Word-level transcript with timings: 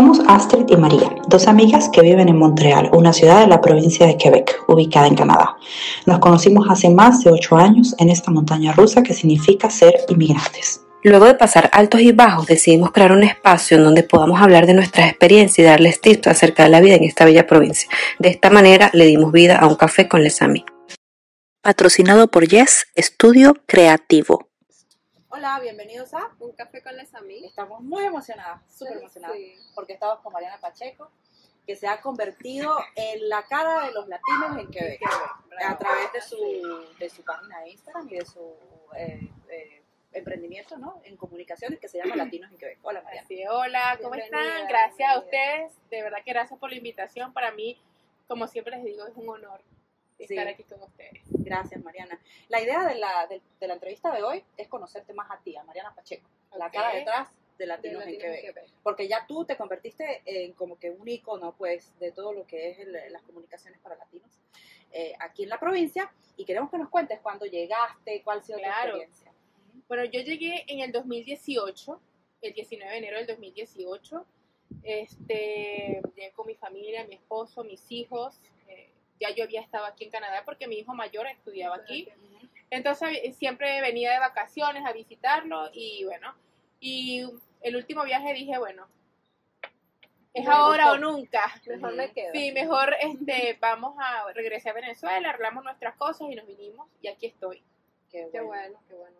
Somos 0.00 0.20
Astrid 0.28 0.64
y 0.70 0.76
María, 0.78 1.14
dos 1.28 1.46
amigas 1.46 1.90
que 1.92 2.00
viven 2.00 2.30
en 2.30 2.38
Montreal, 2.38 2.88
una 2.94 3.12
ciudad 3.12 3.42
de 3.42 3.46
la 3.46 3.60
provincia 3.60 4.06
de 4.06 4.16
Quebec, 4.16 4.64
ubicada 4.66 5.06
en 5.06 5.14
Canadá. 5.14 5.58
Nos 6.06 6.20
conocimos 6.20 6.66
hace 6.70 6.88
más 6.88 7.22
de 7.22 7.30
ocho 7.30 7.58
años 7.58 7.94
en 7.98 8.08
esta 8.08 8.30
montaña 8.30 8.72
rusa 8.72 9.02
que 9.02 9.12
significa 9.12 9.68
ser 9.68 9.94
inmigrantes. 10.08 10.80
Luego 11.02 11.26
de 11.26 11.34
pasar 11.34 11.68
altos 11.74 12.00
y 12.00 12.12
bajos, 12.12 12.46
decidimos 12.46 12.92
crear 12.92 13.12
un 13.12 13.24
espacio 13.24 13.76
en 13.76 13.84
donde 13.84 14.02
podamos 14.02 14.40
hablar 14.40 14.66
de 14.66 14.72
nuestras 14.72 15.06
experiencias 15.06 15.58
y 15.58 15.68
darles 15.68 16.00
tips 16.00 16.28
acerca 16.28 16.62
de 16.62 16.70
la 16.70 16.80
vida 16.80 16.94
en 16.94 17.04
esta 17.04 17.26
bella 17.26 17.46
provincia. 17.46 17.90
De 18.18 18.30
esta 18.30 18.48
manera 18.48 18.88
le 18.94 19.04
dimos 19.04 19.32
vida 19.32 19.58
a 19.58 19.66
un 19.66 19.74
café 19.74 20.08
con 20.08 20.22
Les 20.22 20.40
Amis. 20.40 20.64
Patrocinado 21.60 22.28
por 22.28 22.48
Yes, 22.48 22.86
Estudio 22.94 23.54
Creativo. 23.66 24.49
Hola, 25.40 25.58
bienvenidos 25.58 26.12
a 26.12 26.30
Un 26.38 26.52
café 26.52 26.82
con 26.82 26.94
Les 26.98 27.14
Amis. 27.14 27.44
Estamos 27.44 27.80
muy 27.80 28.04
emocionadas, 28.04 28.60
súper 28.70 28.98
emocionadas, 28.98 29.38
Sí. 29.38 29.54
porque 29.74 29.94
estamos 29.94 30.20
con 30.20 30.34
Mariana 30.34 30.58
Pacheco, 30.60 31.10
que 31.66 31.76
se 31.76 31.88
ha 31.88 31.98
convertido 32.02 32.76
en 32.94 33.26
la 33.26 33.42
cara 33.44 33.86
de 33.86 33.92
los 33.92 34.06
latinos 34.06 34.58
en 34.58 34.70
Quebec, 34.70 35.00
a 35.66 35.78
través 35.78 36.12
de 36.12 36.20
su, 36.20 36.36
de 36.98 37.08
su 37.08 37.24
página 37.24 37.58
de 37.60 37.70
Instagram 37.70 38.06
y 38.10 38.16
de 38.16 38.26
su 38.26 38.54
eh, 38.94 39.30
eh, 39.48 39.82
emprendimiento 40.12 40.76
¿no? 40.76 41.00
en 41.04 41.16
comunicaciones 41.16 41.80
que 41.80 41.88
se 41.88 41.96
llama 41.96 42.16
Latinos 42.22 42.50
en 42.50 42.58
Quebec. 42.58 42.78
Hola, 42.82 43.00
Mariana. 43.00 43.26
Hola, 43.50 43.98
¿cómo 44.02 44.10
Bienvenida, 44.10 44.52
están? 44.56 44.68
Gracias 44.68 45.10
a 45.10 45.18
ustedes. 45.20 45.72
De 45.88 46.02
verdad 46.02 46.18
que 46.22 46.32
gracias 46.34 46.60
por 46.60 46.68
la 46.68 46.76
invitación. 46.76 47.32
Para 47.32 47.50
mí, 47.50 47.80
como 48.28 48.46
siempre 48.46 48.76
les 48.76 48.84
digo, 48.84 49.06
es 49.06 49.16
un 49.16 49.30
honor 49.30 49.62
Sí. 50.26 50.34
estar 50.34 50.48
aquí 50.48 50.62
con 50.64 50.82
ustedes. 50.82 51.22
Gracias, 51.28 51.82
Mariana. 51.82 52.20
La 52.48 52.60
idea 52.60 52.84
de 52.86 52.94
la, 52.96 53.26
de, 53.26 53.40
de 53.60 53.66
la 53.66 53.74
entrevista 53.74 54.12
de 54.14 54.22
hoy 54.22 54.44
es 54.56 54.68
conocerte 54.68 55.12
más 55.14 55.30
a 55.30 55.38
ti, 55.40 55.56
a 55.56 55.62
Mariana 55.64 55.94
Pacheco, 55.94 56.28
la 56.56 56.70
cara 56.70 56.94
detrás 56.94 57.28
de 57.58 57.64
De 57.64 57.66
Latinos, 57.66 58.02
en 58.04 58.12
Latinos 58.14 58.22
Quebec. 58.24 58.44
en 58.44 58.54
Quebec. 58.54 58.70
porque 58.82 59.06
ya 59.08 59.26
tú 59.26 59.44
te 59.44 59.56
convertiste 59.56 60.22
en 60.24 60.52
como 60.54 60.78
que 60.78 60.90
un 60.90 61.06
icono 61.06 61.54
pues 61.56 61.92
de 61.98 62.10
todo 62.12 62.32
lo 62.32 62.46
que 62.46 62.70
es 62.70 62.78
el- 62.78 63.12
las 63.12 63.22
comunicaciones 63.22 63.78
para 63.80 63.96
latinos 63.96 64.30
eh, 64.92 65.12
aquí 65.20 65.42
en 65.44 65.50
la 65.50 65.60
provincia 65.60 66.10
y 66.36 66.44
queremos 66.44 66.70
que 66.70 66.78
nos 66.78 66.88
cuentes 66.88 67.20
cuándo 67.20 67.44
llegaste, 67.46 68.22
cuál 68.22 68.38
ha 68.38 68.42
sido 68.42 68.58
Claro. 68.58 68.92
tu 68.96 69.02
experiencia. 69.02 69.32
Bueno, 69.88 70.04
yo 70.06 70.20
llegué 70.20 70.64
en 70.68 70.80
el 70.80 70.90
2018, 70.92 72.00
el 72.42 72.52
19 72.54 72.90
de 72.92 72.98
enero 72.98 73.16
del 73.18 73.26
2018. 73.26 74.24
Este, 74.82 76.00
llegué 76.16 76.32
con 76.32 76.46
mi 76.46 76.54
familia, 76.54 77.04
mi 77.06 77.14
esposo, 77.16 77.62
mis 77.64 77.90
hijos. 77.90 78.40
Ya 79.20 79.30
yo 79.30 79.44
había 79.44 79.60
estado 79.60 79.84
aquí 79.84 80.04
en 80.04 80.10
Canadá 80.10 80.42
porque 80.44 80.66
mi 80.66 80.76
hijo 80.76 80.94
mayor 80.94 81.26
estudiaba 81.26 81.76
aquí. 81.76 82.08
Entonces 82.70 83.18
eh, 83.22 83.32
siempre 83.32 83.80
venía 83.80 84.12
de 84.12 84.18
vacaciones 84.18 84.84
a 84.86 84.92
visitarlo 84.92 85.70
y 85.72 86.04
bueno, 86.04 86.34
y 86.80 87.24
el 87.60 87.76
último 87.76 88.04
viaje 88.04 88.32
dije, 88.32 88.58
bueno, 88.58 88.88
es 90.32 90.44
Me 90.44 90.50
ahora 90.50 90.92
o 90.92 90.98
nunca. 90.98 91.52
Mejor 91.66 91.94
me 91.94 92.12
quedo. 92.12 92.32
Sí, 92.32 92.52
mejor 92.52 92.96
este, 93.00 93.58
vamos 93.60 93.96
a 93.98 94.32
regresar 94.32 94.72
a 94.72 94.80
Venezuela, 94.80 95.28
arreglamos 95.28 95.64
nuestras 95.64 95.96
cosas 95.96 96.28
y 96.30 96.36
nos 96.36 96.46
vinimos 96.46 96.88
y 97.02 97.08
aquí 97.08 97.26
estoy. 97.26 97.62
Qué 98.10 98.28
Qué 98.32 98.40
bueno. 98.40 98.80
qué 98.88 98.94
bueno. 98.94 99.16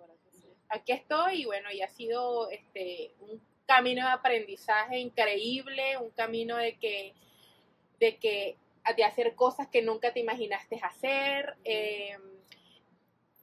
Aquí 0.68 0.92
estoy 0.92 1.42
y 1.42 1.44
bueno, 1.46 1.70
y 1.72 1.82
ha 1.82 1.88
sido 1.88 2.48
este 2.48 3.10
un 3.20 3.40
camino 3.66 4.06
de 4.06 4.12
aprendizaje 4.12 4.98
increíble, 4.98 5.96
un 5.98 6.10
camino 6.10 6.56
de 6.56 6.76
que, 6.78 7.12
de 7.98 8.16
que, 8.16 8.56
de 8.94 9.04
hacer 9.04 9.34
cosas 9.34 9.68
que 9.68 9.82
nunca 9.82 10.12
te 10.12 10.20
imaginaste 10.20 10.80
hacer, 10.82 11.56
eh, 11.64 12.18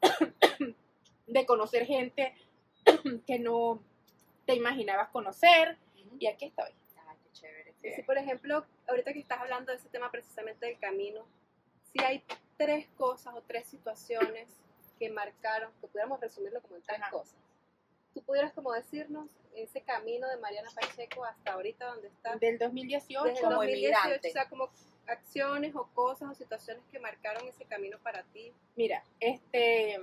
de 1.28 1.46
conocer 1.46 1.86
gente 1.86 2.34
que 3.28 3.40
no 3.40 3.82
te 4.46 4.56
imaginabas 4.56 5.10
conocer, 5.10 5.78
y 6.20 6.28
aquí 6.28 6.46
estoy. 6.46 6.72
Ay, 7.08 7.18
qué 7.24 7.32
chévere. 7.32 7.74
Si, 7.96 8.02
por 8.04 8.18
ejemplo, 8.18 8.66
ahorita 8.88 9.14
que 9.14 9.20
estás 9.20 9.40
hablando 9.40 9.72
de 9.72 9.78
ese 9.78 9.90
tema 9.90 10.12
precisamente 10.12 10.66
del 10.66 10.80
camino, 10.80 11.26
si 11.92 12.04
hay 12.04 12.24
tres 12.58 12.88
cosas 12.98 13.34
o 13.36 13.42
tres 13.42 13.68
situaciones 13.68 14.50
que 15.00 15.10
marcaron, 15.10 15.72
que 15.80 15.88
pudiéramos 15.88 16.20
resumirlo 16.20 16.62
como 16.62 16.78
en 16.78 16.82
tres 16.82 17.00
Ajá. 17.00 17.12
cosas, 17.12 17.38
tú 18.14 18.22
pudieras 18.24 18.52
como 18.54 18.74
decirnos 18.74 19.30
ese 19.56 19.82
camino 19.82 20.28
de 20.28 20.38
Mariana 20.38 20.70
Pacheco 20.74 21.24
hasta 21.24 21.54
ahorita 21.54 21.86
donde 21.88 22.08
estás, 22.08 22.40
Del 22.40 22.58
2018, 22.58 23.24
desde 23.24 23.40
el 23.40 23.44
como 23.44 23.56
2018, 23.58 24.00
emigrante. 24.00 24.30
o 24.30 24.32
sea, 24.32 24.50
como 24.50 24.70
acciones 25.08 25.76
o 25.76 25.88
cosas 25.94 26.30
o 26.32 26.36
situaciones 26.36 26.84
que 26.92 27.00
marcaron 27.00 27.48
ese 27.48 27.66
camino 27.66 27.98
para 28.00 28.24
ti. 28.24 28.54
Mira, 28.76 29.04
este, 29.20 30.00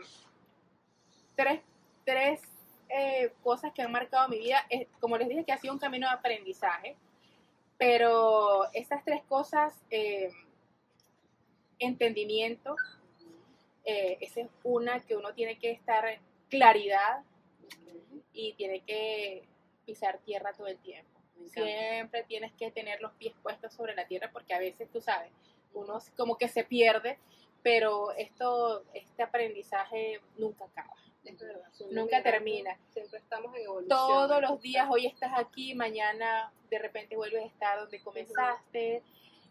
tres, 1.36 1.60
tres 2.04 2.40
eh, 2.88 3.32
cosas 3.42 3.72
que 3.72 3.82
han 3.82 3.92
marcado 3.92 4.28
mi 4.28 4.38
vida. 4.38 4.64
Es, 4.70 4.86
como 5.00 5.16
les 5.16 5.28
dije, 5.28 5.44
que 5.44 5.52
ha 5.52 5.58
sido 5.58 5.72
un 5.72 5.80
camino 5.80 6.08
de 6.08 6.14
aprendizaje, 6.14 6.96
pero 7.78 8.72
estas 8.72 9.04
tres 9.04 9.22
cosas, 9.24 9.74
eh, 9.90 10.30
entendimiento, 11.78 12.76
eh, 13.84 14.18
esa 14.20 14.40
es 14.40 14.48
una 14.62 15.00
que 15.00 15.16
uno 15.16 15.34
tiene 15.34 15.58
que 15.58 15.70
estar 15.70 16.04
claridad 16.48 17.22
y 18.32 18.54
tiene 18.54 18.80
que 18.80 19.46
pisar 19.84 20.18
tierra 20.18 20.52
todo 20.52 20.66
el 20.66 20.78
tiempo. 20.78 21.13
Siempre 21.46 22.24
tienes 22.24 22.52
que 22.54 22.70
tener 22.70 23.00
los 23.00 23.12
pies 23.12 23.34
puestos 23.42 23.72
sobre 23.74 23.94
la 23.94 24.06
tierra 24.06 24.30
porque 24.32 24.54
a 24.54 24.58
veces, 24.58 24.88
tú 24.90 25.00
sabes, 25.00 25.30
uno 25.72 25.98
como 26.16 26.36
que 26.36 26.48
se 26.48 26.64
pierde, 26.64 27.18
pero 27.62 28.12
esto, 28.12 28.84
este 28.94 29.22
aprendizaje 29.22 30.20
nunca 30.36 30.64
acaba. 30.64 30.94
Es 31.24 31.38
verdad, 31.38 31.62
son 31.72 31.94
Nunca 31.94 32.22
termina. 32.22 32.78
Siempre 32.90 33.18
estamos 33.18 33.54
en 33.56 33.62
evolución. 33.62 33.88
Todos 33.88 34.42
los 34.42 34.60
días, 34.60 34.86
hoy 34.90 35.06
estás 35.06 35.32
aquí, 35.36 35.74
mañana 35.74 36.52
de 36.70 36.78
repente 36.78 37.16
vuelves 37.16 37.42
a 37.42 37.46
estar 37.46 37.78
donde 37.80 38.00
comenzaste. 38.00 39.02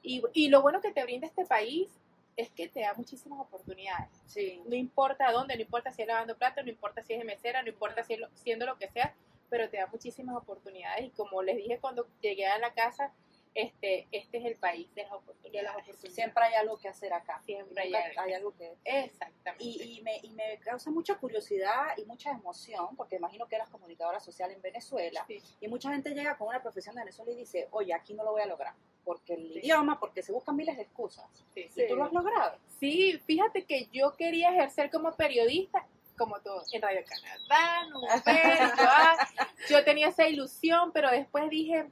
Y, 0.03 0.21
y 0.33 0.49
lo 0.49 0.61
bueno 0.61 0.81
que 0.81 0.91
te 0.91 1.03
brinda 1.03 1.25
este 1.25 1.45
país 1.45 1.89
es 2.35 2.51
que 2.51 2.67
te 2.67 2.81
da 2.81 2.93
muchísimas 2.93 3.39
oportunidades. 3.39 4.09
Sí. 4.27 4.61
No 4.65 4.75
importa 4.75 5.31
dónde, 5.31 5.55
no 5.55 5.61
importa 5.61 5.91
si 5.91 6.01
es 6.03 6.07
lavando 6.07 6.37
plato, 6.37 6.61
no 6.63 6.69
importa 6.69 7.01
si 7.03 7.13
es 7.13 7.19
de 7.19 7.25
mesera, 7.25 7.61
no 7.63 7.69
importa 7.69 8.03
si 8.03 8.13
es 8.13 8.19
lo- 8.19 8.29
siendo 8.35 8.65
lo 8.65 8.77
que 8.77 8.89
sea, 8.89 9.15
pero 9.53 9.69
te 9.69 9.77
da 9.77 9.85
muchísimas 9.85 10.35
oportunidades. 10.35 11.05
Y 11.05 11.09
como 11.11 11.43
les 11.43 11.57
dije 11.57 11.77
cuando 11.79 12.07
llegué 12.21 12.47
a 12.47 12.57
la 12.57 12.73
casa, 12.73 13.13
este, 13.53 14.07
este 14.11 14.39
es 14.39 14.45
el 14.45 14.55
país 14.55 14.91
de 14.95 15.03
las 15.03 15.11
oportunidades. 15.11 15.85
Siempre 16.11 16.43
hay 16.43 16.55
algo 16.55 16.79
que 16.79 16.87
hacer 16.87 17.13
acá. 17.13 17.39
Siempre 17.45 17.83
hay 17.83 17.93
algo. 17.93 18.19
hay 18.21 18.33
algo 18.33 18.55
que... 18.55 18.73
Exactamente. 18.83 19.63
Y, 19.63 19.99
y 19.99 20.01
me, 20.01 20.17
y 20.23 20.31
me 20.31 20.57
causa 20.57 20.89
mucha 20.89 21.19
curiosidad 21.19 21.95
y 21.97 22.05
mucha 22.05 22.31
emoción, 22.31 22.95
porque 22.95 23.17
imagino 23.17 23.47
que 23.47 23.55
eras 23.57 23.69
comunicadora 23.69 24.19
social 24.19 24.49
en 24.49 24.59
Venezuela, 24.59 25.23
Sí. 25.27 25.39
y 25.61 25.67
mucha 25.67 25.91
gente 25.91 26.15
llega 26.15 26.35
con 26.35 26.47
una 26.47 26.63
profesión 26.63 26.95
de 26.95 27.01
Venezuela 27.01 27.31
y 27.31 27.35
dice, 27.35 27.67
oye, 27.69 27.93
aquí 27.93 28.15
no 28.15 28.23
lo 28.23 28.31
voy 28.31 28.41
a 28.41 28.47
lograr, 28.47 28.73
porque 29.05 29.35
el 29.35 29.53
Sí. 29.53 29.59
idioma, 29.59 29.99
porque 29.99 30.23
se 30.23 30.31
buscan 30.31 30.55
miles 30.55 30.75
de 30.77 30.81
excusas. 30.81 31.27
Sí, 31.53 31.69
Y 31.75 31.87
tú 31.87 31.95
lo 31.95 32.05
has 32.05 32.11
logrado. 32.11 32.57
Sí, 32.79 33.19
fíjate 33.27 33.65
que 33.65 33.85
yo 33.93 34.15
quería 34.17 34.49
ejercer 34.49 34.89
como 34.89 35.15
periodista, 35.15 35.85
como 36.17 36.39
todo, 36.41 36.63
en 36.71 36.81
Radio 36.81 37.01
Canadá, 37.05 37.87
México, 38.25 38.77
ah, 38.79 39.17
yo 39.69 39.83
tenía 39.83 40.09
esa 40.09 40.27
ilusión, 40.27 40.91
pero 40.91 41.09
después 41.09 41.49
dije, 41.49 41.85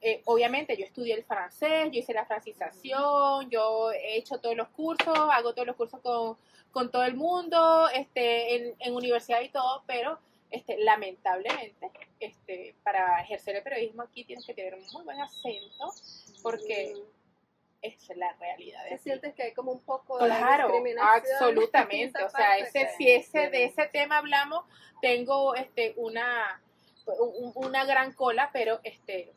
eh, 0.00 0.20
obviamente 0.24 0.76
yo 0.76 0.84
estudié 0.84 1.14
el 1.14 1.24
francés, 1.24 1.90
yo 1.92 2.00
hice 2.00 2.12
la 2.12 2.26
francización, 2.26 3.48
yo 3.50 3.92
he 3.92 4.16
hecho 4.16 4.38
todos 4.38 4.56
los 4.56 4.68
cursos, 4.68 5.16
hago 5.16 5.54
todos 5.54 5.66
los 5.66 5.76
cursos 5.76 6.00
con, 6.00 6.36
con 6.72 6.90
todo 6.90 7.04
el 7.04 7.14
mundo, 7.14 7.88
este, 7.90 8.56
en, 8.56 8.74
en 8.80 8.94
universidad 8.94 9.40
y 9.42 9.48
todo, 9.48 9.84
pero 9.86 10.18
este, 10.50 10.78
lamentablemente, 10.78 11.90
este, 12.20 12.74
para 12.82 13.22
ejercer 13.22 13.56
el 13.56 13.62
periodismo 13.62 14.02
aquí 14.02 14.24
tienes 14.24 14.44
que 14.44 14.54
tener 14.54 14.74
un 14.74 14.84
muy 14.92 15.04
buen 15.04 15.20
acento, 15.20 15.92
porque 16.42 16.92
esa 16.92 17.00
es 17.82 18.08
la 18.16 18.32
realidad. 18.34 18.84
de 18.84 18.90
¿Te 18.90 18.98
sientes 18.98 19.34
que 19.34 19.42
hay 19.42 19.52
como 19.54 19.72
un 19.72 19.80
poco 19.80 20.18
de 20.18 20.26
Claro, 20.26 20.68
discriminación? 20.68 21.16
absolutamente. 21.34 22.18
en 22.20 22.26
O 22.26 22.30
sea, 22.30 22.58
ese, 22.58 22.88
si 22.96 23.10
ese, 23.10 23.50
de 23.50 23.64
ese 23.64 23.86
tema 23.88 24.18
hablamos, 24.18 24.64
tengo 25.00 25.54
este 25.54 25.92
una 25.96 26.60
un- 27.06 27.52
una 27.56 27.84
gran 27.84 28.12
cola, 28.12 28.50
pero 28.52 28.78
este 28.84 29.32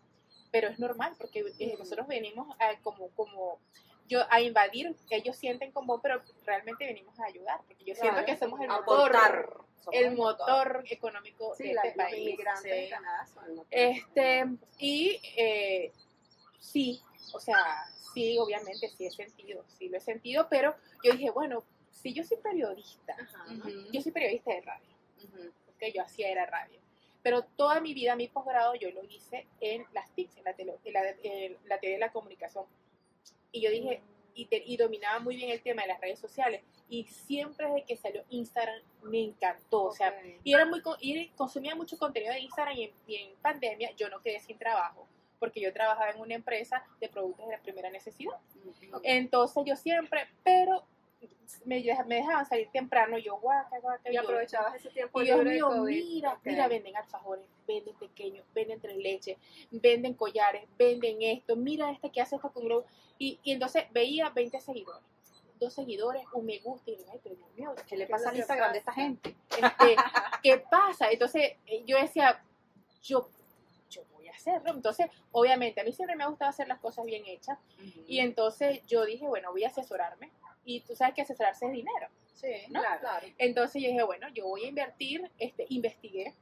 pero 0.52 0.70
es 0.70 0.78
normal 0.80 1.14
porque 1.18 1.44
eh, 1.59 1.76
nosotros 1.80 2.08
venimos 2.08 2.56
a, 2.59 2.80
como 2.82 3.09
como 3.09 3.59
yo 4.08 4.22
a 4.30 4.40
invadir, 4.40 4.96
ellos 5.09 5.36
sienten 5.36 5.72
como, 5.72 6.00
pero 6.00 6.22
realmente 6.46 6.86
venimos 6.86 7.20
a 7.20 7.26
ayudar, 7.26 7.59
porque 7.66 7.84
yo 7.86 7.96
siento 7.96 8.12
Claro. 8.24 8.26
que 8.28 8.38
somos 8.38 8.62
el 8.62 8.70
Aportar. 8.70 9.48
motor, 9.48 9.66
Somos 9.80 10.00
el 10.00 10.12
motor 10.16 10.84
económico 10.90 11.56
Sí, 11.56 11.64
de 11.70 11.74
la, 11.74 11.82
este 11.82 11.98
los 11.98 12.08
país. 12.12 12.40
sí. 12.62 12.70
en 12.70 12.90
Canadá 12.91 13.26
son 13.26 13.46
el 13.46 13.52
motor. 13.56 13.68
Este, 13.72 14.46
y 14.78 15.20
eh, 15.36 15.91
sí, 16.59 17.02
o 17.34 17.40
sea, 17.40 17.90
sí, 18.16 18.38
obviamente 18.40 18.90
sí 18.90 19.06
he 19.06 19.12
sentido, 19.12 19.64
sí 19.67 19.90
lo 19.90 19.97
he 19.97 20.02
sentido, 20.02 20.47
pero 20.50 20.73
yo 21.03 21.12
dije, 21.12 21.29
bueno, 21.29 21.64
si 21.91 22.14
yo 22.14 22.23
soy 22.23 22.38
periodista, 22.38 23.16
Ajá. 23.20 23.46
Yo 23.91 24.02
soy 24.02 24.12
periodista 24.12 24.52
de 24.52 24.62
radio, 24.62 24.90
porque 25.67 25.91
yo 25.91 26.02
hacía 26.02 26.29
era 26.29 26.46
radio, 26.47 26.79
pero 27.22 27.44
toda 27.44 27.79
mi 27.82 27.94
vida, 27.94 28.16
mi 28.16 28.28
posgrado, 28.28 28.76
yo 28.76 28.90
lo 28.91 29.03
hice 29.03 29.46
en 29.62 29.85
las 29.94 30.09
TICs, 30.16 30.38
en 30.38 30.44
la, 30.44 30.53
tele, 30.53 30.73
en 30.84 30.94
la, 30.94 31.02
en 31.23 31.58
la 31.66 31.79
teoría 31.79 31.97
de 31.97 32.06
la 32.06 32.12
comunicación. 32.12 32.66
Y 33.52 33.62
yo 33.62 33.70
dije, 33.70 34.02
y, 34.34 34.46
te- 34.46 34.64
y 34.66 34.76
dominaba 34.78 35.20
muy 35.20 35.35
bien 35.38 35.50
el 35.50 35.62
tema 35.62 35.84
de 35.84 35.88
las 35.90 36.02
redes 36.02 36.20
sociales, 36.20 36.62
y 36.90 37.06
siempre 37.06 37.66
desde 37.67 37.85
que 37.85 37.96
salió 37.97 38.23
Instagram 38.29 38.79
me 39.03 39.23
encantó, 39.23 39.85
o 39.85 39.91
sea, 39.94 40.09
y 40.44 40.53
era 40.53 40.66
muy 40.66 40.82
con- 40.82 40.97
y 41.00 41.29
consumía 41.29 41.73
mucho 41.76 41.97
contenido 41.97 42.34
de 42.34 42.40
Instagram 42.41 42.76
y 42.78 42.84
en, 42.84 42.91
y 43.08 43.16
en 43.16 43.35
pandemia 43.38 43.91
yo 43.96 44.09
no 44.09 44.20
quedé 44.22 44.40
sin 44.40 44.58
trabajo 44.59 45.08
porque 45.46 45.62
yo 45.62 45.72
trabajaba 45.74 46.12
en 46.12 46.20
una 46.20 46.36
empresa 46.36 46.84
de 47.00 47.09
productos 47.09 47.47
de 47.47 47.58
primera 47.59 47.90
necesidad. 47.90 48.38
Ujú. 48.66 49.00
Entonces 49.03 49.64
yo 49.66 49.76
siempre, 49.76 50.28
pero 50.44 50.84
me, 51.66 51.82
deja- 51.82 52.03
me 52.03 52.16
dejaban 52.16 52.46
salir 52.46 52.70
temprano, 52.72 53.18
yo 53.18 53.38
guaca, 53.38 53.80
guaca, 53.80 54.09
Y 54.12 54.16
yo- 54.16 54.22
aprovechabas 54.22 54.76
ese 54.76 54.90
tiempo 54.90 55.22
y 55.22 55.26
Dios 55.26 55.44
mío, 55.44 55.70
mira, 55.84 56.40
mira, 56.44 56.68
venden 56.68 56.96
alfajores, 56.97 57.46
venden 57.68 57.96
pequeños, 57.96 58.46
venden 58.53 58.80
tres 58.80 58.97
leches, 58.97 59.38
venden 59.72 60.14
collares, 60.14 60.64
venden 60.78 61.22
esto, 61.22 61.56
mira 61.56 61.91
este 61.91 62.09
que 62.12 62.22
hace 62.22 62.36
esto 62.36 62.52
con 62.52 62.66
globo. 62.66 62.86
Y, 63.18 63.40
y 63.44 63.52
entonces 63.53 63.86
veía 63.91 64.30
20 64.30 64.59
seguidores, 64.59 65.03
dos 65.59 65.74
seguidores, 65.74 66.24
un 66.34 66.46
me 66.46 66.59
gusta, 66.59 66.91
y 66.91 66.96
digo, 66.98 67.09
ay, 67.14 67.20
pero 67.24 67.36
Dios 67.36 67.50
mío, 67.56 67.76
¿Qué 67.88 67.96
le 67.96 68.06
¿Qué 68.08 68.12
pasa 68.12 68.30
al 68.30 68.38
Instagram 68.38 68.72
de 68.74 68.80
esta 68.80 68.91
gente? 68.91 69.36
este, 69.52 69.96
¿qué 70.44 70.58
pasa? 70.70 71.09
Entonces 71.12 71.53
eh, 71.68 71.84
yo 71.86 71.98
decía, 71.98 72.44
yo, 73.02 73.30
yo 73.90 74.03
voy 74.14 74.28
a 74.28 74.32
hacerlo. 74.32 74.72
Entonces, 74.72 75.08
obviamente, 75.32 75.82
a 75.82 75.84
mí 75.84 75.91
siempre 75.91 76.16
me 76.16 76.23
ha 76.23 76.28
gustado 76.28 76.49
hacer 76.49 76.67
las 76.67 76.79
cosas 76.79 77.05
bien 77.05 77.23
hechas. 77.26 77.58
Y 78.08 78.20
entonces 78.20 78.82
yo 78.87 79.05
dije, 79.05 79.26
bueno, 79.26 79.52
voy 79.52 79.64
a 79.64 79.67
asesorarme. 79.67 80.32
Y 80.64 80.82
tú 80.82 80.96
sabes 80.96 81.14
que 81.14 81.22
asesorarse 81.22 81.66
es 81.66 81.72
dinero. 81.72 82.08
Sí, 82.34 82.52
¿no? 82.70 82.82
claro. 82.99 83.28
Entonces 83.37 83.82
yo 83.82 83.90
dije, 83.90 84.03
bueno, 84.03 84.28
yo 84.29 84.47
voy 84.47 84.66
a 84.66 84.67
invertir, 84.67 85.32
este, 85.40 85.66
investigué, 85.70 86.34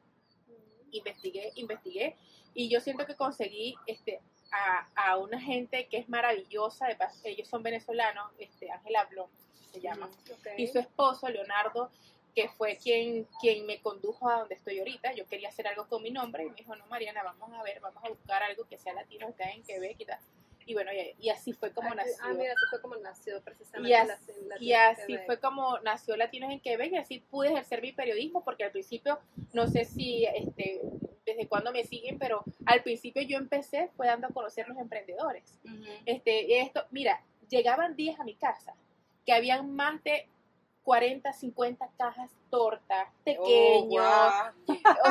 investigué, 0.92 1.52
investigué. 1.56 2.16
Y 2.54 2.70
yo 2.70 2.80
siento 2.80 3.06
que 3.06 3.16
conseguí 3.16 3.76
este, 3.88 4.22
a, 4.52 4.88
a 4.96 5.18
una 5.18 5.40
gente 5.40 5.88
que 5.88 5.98
es 5.98 6.10
maravillosa, 6.10 6.88
de 6.88 6.98
ellos 7.26 7.48
son 7.48 7.64
venezolanos, 7.64 8.32
este, 8.38 8.72
Ángela 8.72 9.06
Blom 9.06 9.30
se 9.74 9.82
llama 9.82 10.10
y 10.56 10.68
su 10.68 10.80
esposo, 10.80 11.28
Leonardo, 11.30 11.90
que 12.36 12.50
fue 12.50 12.78
quien, 12.78 13.28
quien 13.40 13.66
me 13.66 13.80
condujo 13.82 14.28
a 14.30 14.40
donde 14.40 14.56
estoy 14.56 14.80
ahorita. 14.80 15.14
Yo 15.14 15.28
quería 15.28 15.50
hacer 15.50 15.68
algo 15.68 15.88
con 15.88 16.02
mi 16.02 16.10
nombre 16.12 16.44
y 16.44 16.50
me 16.50 16.56
dijo, 16.56 16.76
no, 16.76 16.86
Mariana, 16.88 17.22
vamos 17.24 17.52
a 17.54 17.62
ver, 17.64 17.80
vamos 17.80 18.04
a 18.04 18.10
buscar 18.10 18.42
algo 18.44 18.68
que 18.68 18.78
sea 18.78 18.94
latino, 18.94 19.28
esté 19.30 19.44
en 19.52 19.64
Quebec 19.64 19.96
y 20.00 20.06
tal. 20.06 20.20
Y 20.66 20.74
bueno, 20.76 20.92
y, 20.94 21.14
y 21.20 21.30
así 21.30 21.52
fue 21.54 21.72
como 21.74 21.90
Ah, 21.92 21.96
nació. 21.96 22.14
Ah, 22.22 22.34
mira, 22.34 22.54
así 22.54 22.66
fue 22.70 22.82
como 22.82 22.96
nació 22.96 23.42
precisamente. 23.42 23.90
Y, 24.62 24.70
la- 24.70 24.90
así 24.92 25.18
fue 25.26 25.40
como 25.40 25.78
nació 25.80 26.16
Latinos 26.16 26.52
en 26.52 26.60
Quebec 26.62 26.94
y 26.94 26.98
así 26.98 27.20
pude 27.20 27.50
ejercer 27.50 27.82
mi 27.82 27.92
periodismo 27.92 28.44
porque 28.46 28.64
al 28.64 28.72
principio, 28.72 29.20
no 29.52 29.68
sé 29.68 29.84
si 29.86 30.24
este, 30.26 30.80
desde 31.26 31.48
cuándo 31.50 31.72
me 31.74 31.84
siguen, 31.84 32.18
pero 32.18 32.44
al 32.66 32.82
principio 32.82 33.22
yo 33.24 33.38
empecé 33.38 33.90
fue 33.98 34.08
dando 34.08 34.28
a 34.28 34.30
conocer 34.32 34.68
los 34.70 34.78
emprendedores. 34.78 35.60
Este, 36.06 36.60
esto, 36.62 36.86
mira, 36.92 37.22
llegaban 37.50 37.96
días 37.98 38.18
a 38.20 38.24
mi 38.24 38.36
casa 38.36 38.74
que 39.26 39.34
habían 39.34 39.70
más 39.76 40.02
de 40.04 40.28
40, 40.84 41.32
50 41.34 41.90
cajas 41.98 42.32
tortas, 42.50 43.08
pequeños, 43.24 43.44
Oh, 43.48 43.88
guau. 43.88 44.54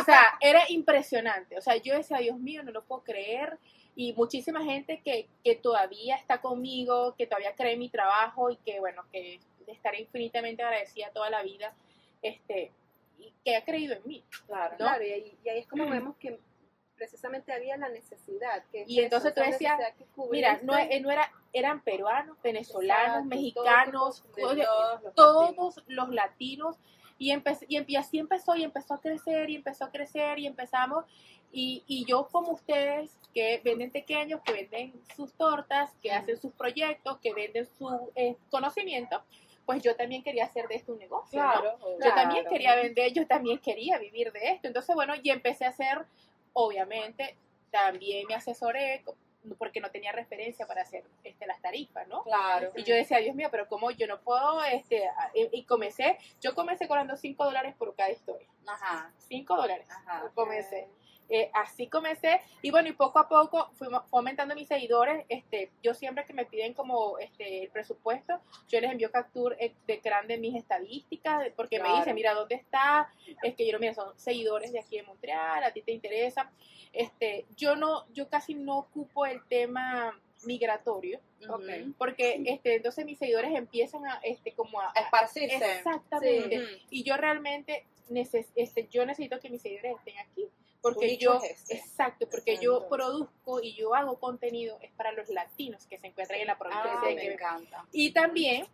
o 0.01 0.05
sea, 0.05 0.37
era 0.41 0.63
impresionante. 0.69 1.57
O 1.57 1.61
sea, 1.61 1.77
yo 1.77 1.95
decía, 1.97 2.19
Dios 2.19 2.39
mío, 2.39 2.63
no 2.63 2.71
lo 2.73 2.85
puedo 2.85 3.03
creer. 3.03 3.59
Y 3.95 4.13
muchísima 4.15 4.65
gente 4.65 5.01
que, 5.05 5.29
que 5.45 5.55
todavía 5.55 6.17
está 6.17 6.41
conmigo, 6.41 7.15
que 7.17 7.27
todavía 7.27 7.55
cree 7.55 7.75
en 7.75 7.79
mi 7.79 7.89
trabajo 7.91 8.51
y 8.51 8.57
que, 8.57 8.81
bueno, 8.81 9.03
que 9.13 9.41
estaré 9.67 10.01
infinitamente 10.01 10.63
agradecida 10.63 11.11
toda 11.11 11.29
la 11.31 11.43
vida, 11.43 11.75
este, 12.23 12.73
y 13.19 13.33
que 13.45 13.57
ha 13.57 13.65
creído 13.65 13.95
en 13.95 14.03
mí. 14.07 14.25
Claro. 14.47 14.73
¿no? 14.73 14.79
Claro, 14.79 15.05
y 15.05 15.11
ahí, 15.13 15.39
y 15.45 15.49
ahí 15.49 15.59
es 15.59 15.67
como 15.67 15.89
vemos 15.89 16.17
que 16.17 16.39
precisamente 17.03 17.53
había 17.53 17.77
la 17.77 17.89
necesidad. 17.89 18.63
Que 18.71 18.85
Y 18.87 19.01
entonces 19.01 19.35
tú 19.35 19.41
decías, 19.41 19.77
Mira, 20.31 20.61
no, 20.63 20.79
eh, 20.79 21.01
no 21.01 21.11
era, 21.11 21.33
eran 21.53 21.83
peruanos, 21.83 22.41
venezolanos, 22.45 23.25
Exacto, 23.25 23.29
mexicanos, 23.29 24.25
Todos 24.37 24.57
los 24.57 25.15
todos 25.15 25.83
los 25.89 26.09
latinos 26.11 26.77
y, 27.19 27.33
empe- 27.33 27.67
y, 27.69 27.97
así 27.97 28.21
empezó 28.21 28.55
y 28.55 28.63
empezó 28.63 28.95
a 28.95 29.01
crecer 29.01 29.51
y 29.51 29.57
empezó 29.57 29.85
a 29.85 29.91
crecer 29.91 30.39
y 30.39 30.47
empezamos 30.47 31.05
y, 31.51 31.83
y 31.89 32.05
yo 32.05 32.29
como 32.31 32.53
ustedes 32.53 33.19
que 33.35 33.61
venden 33.65 33.91
pequeños, 33.91 34.41
que 34.43 34.53
venden 34.53 34.93
sus 35.17 35.33
tortas, 35.33 35.91
que 36.01 36.13
hacen 36.13 36.41
sus 36.41 36.53
proyectos, 36.53 37.19
que 37.19 37.35
venden 37.35 37.67
su 37.67 38.13
eh, 38.15 38.37
conocimiento, 38.49 39.23
pues 39.67 39.83
yo 39.83 39.97
también 39.97 40.23
quería 40.23 40.45
hacer 40.45 40.69
de 40.69 40.77
esto 40.77 40.93
un 40.93 40.99
negocio. 40.99 41.43
¿no? 41.43 41.51
Claro. 41.53 41.79
Yo 42.03 42.15
también 42.15 42.47
quería 42.47 42.77
vender, 42.77 43.13
yo 43.13 43.27
también 43.27 43.59
quería 43.59 43.99
vivir 43.99 44.33
de 44.33 44.51
esto. 44.53 44.69
Entonces, 44.69 44.95
bueno, 44.95 45.15
y 45.23 45.31
empecé 45.31 45.65
a 45.65 45.69
hacer, 45.69 46.05
obviamente, 46.53 47.37
también 47.71 48.27
me 48.27 48.35
asesoré 48.35 49.03
porque 49.59 49.81
no 49.81 49.91
tenía 49.91 50.13
referencia 50.13 50.67
para 50.67 50.83
hacer 50.83 51.05
este, 51.25 51.47
las 51.47 51.61
tarifas, 51.61 52.07
¿no? 52.07 52.23
Claro. 52.23 52.71
Y 52.77 52.85
yo 52.85 52.95
decía, 52.95 53.19
Dios 53.19 53.35
mío, 53.35 53.49
pero 53.51 53.67
como 53.67 53.91
yo 53.91 54.07
no 54.07 54.21
puedo, 54.21 54.63
este, 54.65 55.09
y 55.35 55.65
comencé, 55.65 56.19
yo 56.41 56.55
comencé 56.55 56.87
cobrando 56.87 57.17
5 57.17 57.45
dólares 57.45 57.75
por 57.77 57.95
cada 57.97 58.11
historia. 58.11 58.47
Ajá. 58.67 59.13
5 59.19 59.57
dólares. 59.57 59.89
Ajá. 59.91 60.31
Comencé. 60.35 60.89
Eh, 61.29 61.51
así 61.55 61.87
comencé. 61.87 62.41
Y 62.61 62.71
bueno 62.71 62.89
y 62.89 62.93
poco 62.93 63.19
a 63.19 63.29
poco 63.29 63.71
fue 63.75 63.89
aumentando 64.11 64.55
mis 64.55 64.69
seguidores. 64.69 65.25
Este 65.29 65.71
yo 65.83 65.95
siempre 65.95 66.27
que 66.27 66.35
me 66.35 66.45
piden 66.45 66.75
como 66.75 67.19
este 67.19 67.65
el 67.65 67.71
presupuesto 67.71 68.41
yo 68.69 68.81
les 68.81 68.91
envío 68.91 69.11
captura 69.11 69.57
eh, 69.59 69.75
de 69.87 69.95
ecran 69.95 70.27
de 70.27 70.39
mis 70.39 70.55
estadísticas 70.57 71.51
porque 71.57 71.81
me 71.81 71.89
dicen 71.97 72.15
mira 72.15 72.35
dónde 72.35 72.57
está 72.57 73.11
es 73.43 73.55
que 73.55 73.67
yo 73.67 73.73
no 73.73 73.79
mira 73.79 73.95
son 73.95 74.13
seguidores 74.19 74.73
de 74.73 74.81
aquí 74.81 74.97
de 74.97 75.05
Montreal 75.05 75.65
a 75.65 75.73
ti 75.73 75.83
te 75.83 75.93
interesa 75.93 76.51
este 76.93 77.47
yo 77.57 77.77
no 77.77 78.07
yo 78.13 78.29
casi 78.29 78.55
no 78.55 78.79
ocupo 78.79 79.25
el 79.25 79.43
tema 79.47 80.19
migratorio 80.45 81.21
porque 81.99 82.43
este 82.47 82.77
entonces 82.77 83.05
mis 83.05 83.19
seguidores 83.19 83.55
empiezan 83.55 84.05
a 84.07 84.21
este 84.23 84.53
como 84.53 84.81
a, 84.81 84.93
A 84.95 85.01
esparcirse. 85.01 85.57
exactamente. 85.57 86.83
Y 86.91 87.05
yo 87.05 87.17
realmente 87.17 87.87
neces 88.09 88.49
este, 88.55 88.89
yo 88.89 89.07
necesito 89.07 89.41
que 89.41 89.49
mis 89.51 89.63
seguidores 89.63 89.97
estén 89.99 90.19
aquí 90.19 90.49
porque 90.83 91.17
yo 91.17 91.35
es 91.37 91.45
ese. 91.63 91.75
exacto 91.77 92.29
porque 92.29 92.57
yo 92.57 92.79
Entonces. 92.83 92.89
produzco 92.91 93.61
y 93.63 93.75
yo 93.75 93.95
hago 93.95 94.19
contenido 94.19 94.79
es 94.83 94.91
para 94.93 95.13
los 95.13 95.29
latinos 95.29 95.87
que 95.87 95.99
se 95.99 96.09
encuentran 96.09 96.41
en 96.41 96.47
la 96.49 96.59
provincia 96.59 96.91
Ah, 97.01 97.07
de 97.07 97.15
me 97.15 97.33
encanta. 97.33 97.87
y 97.93 98.13
también 98.13 98.67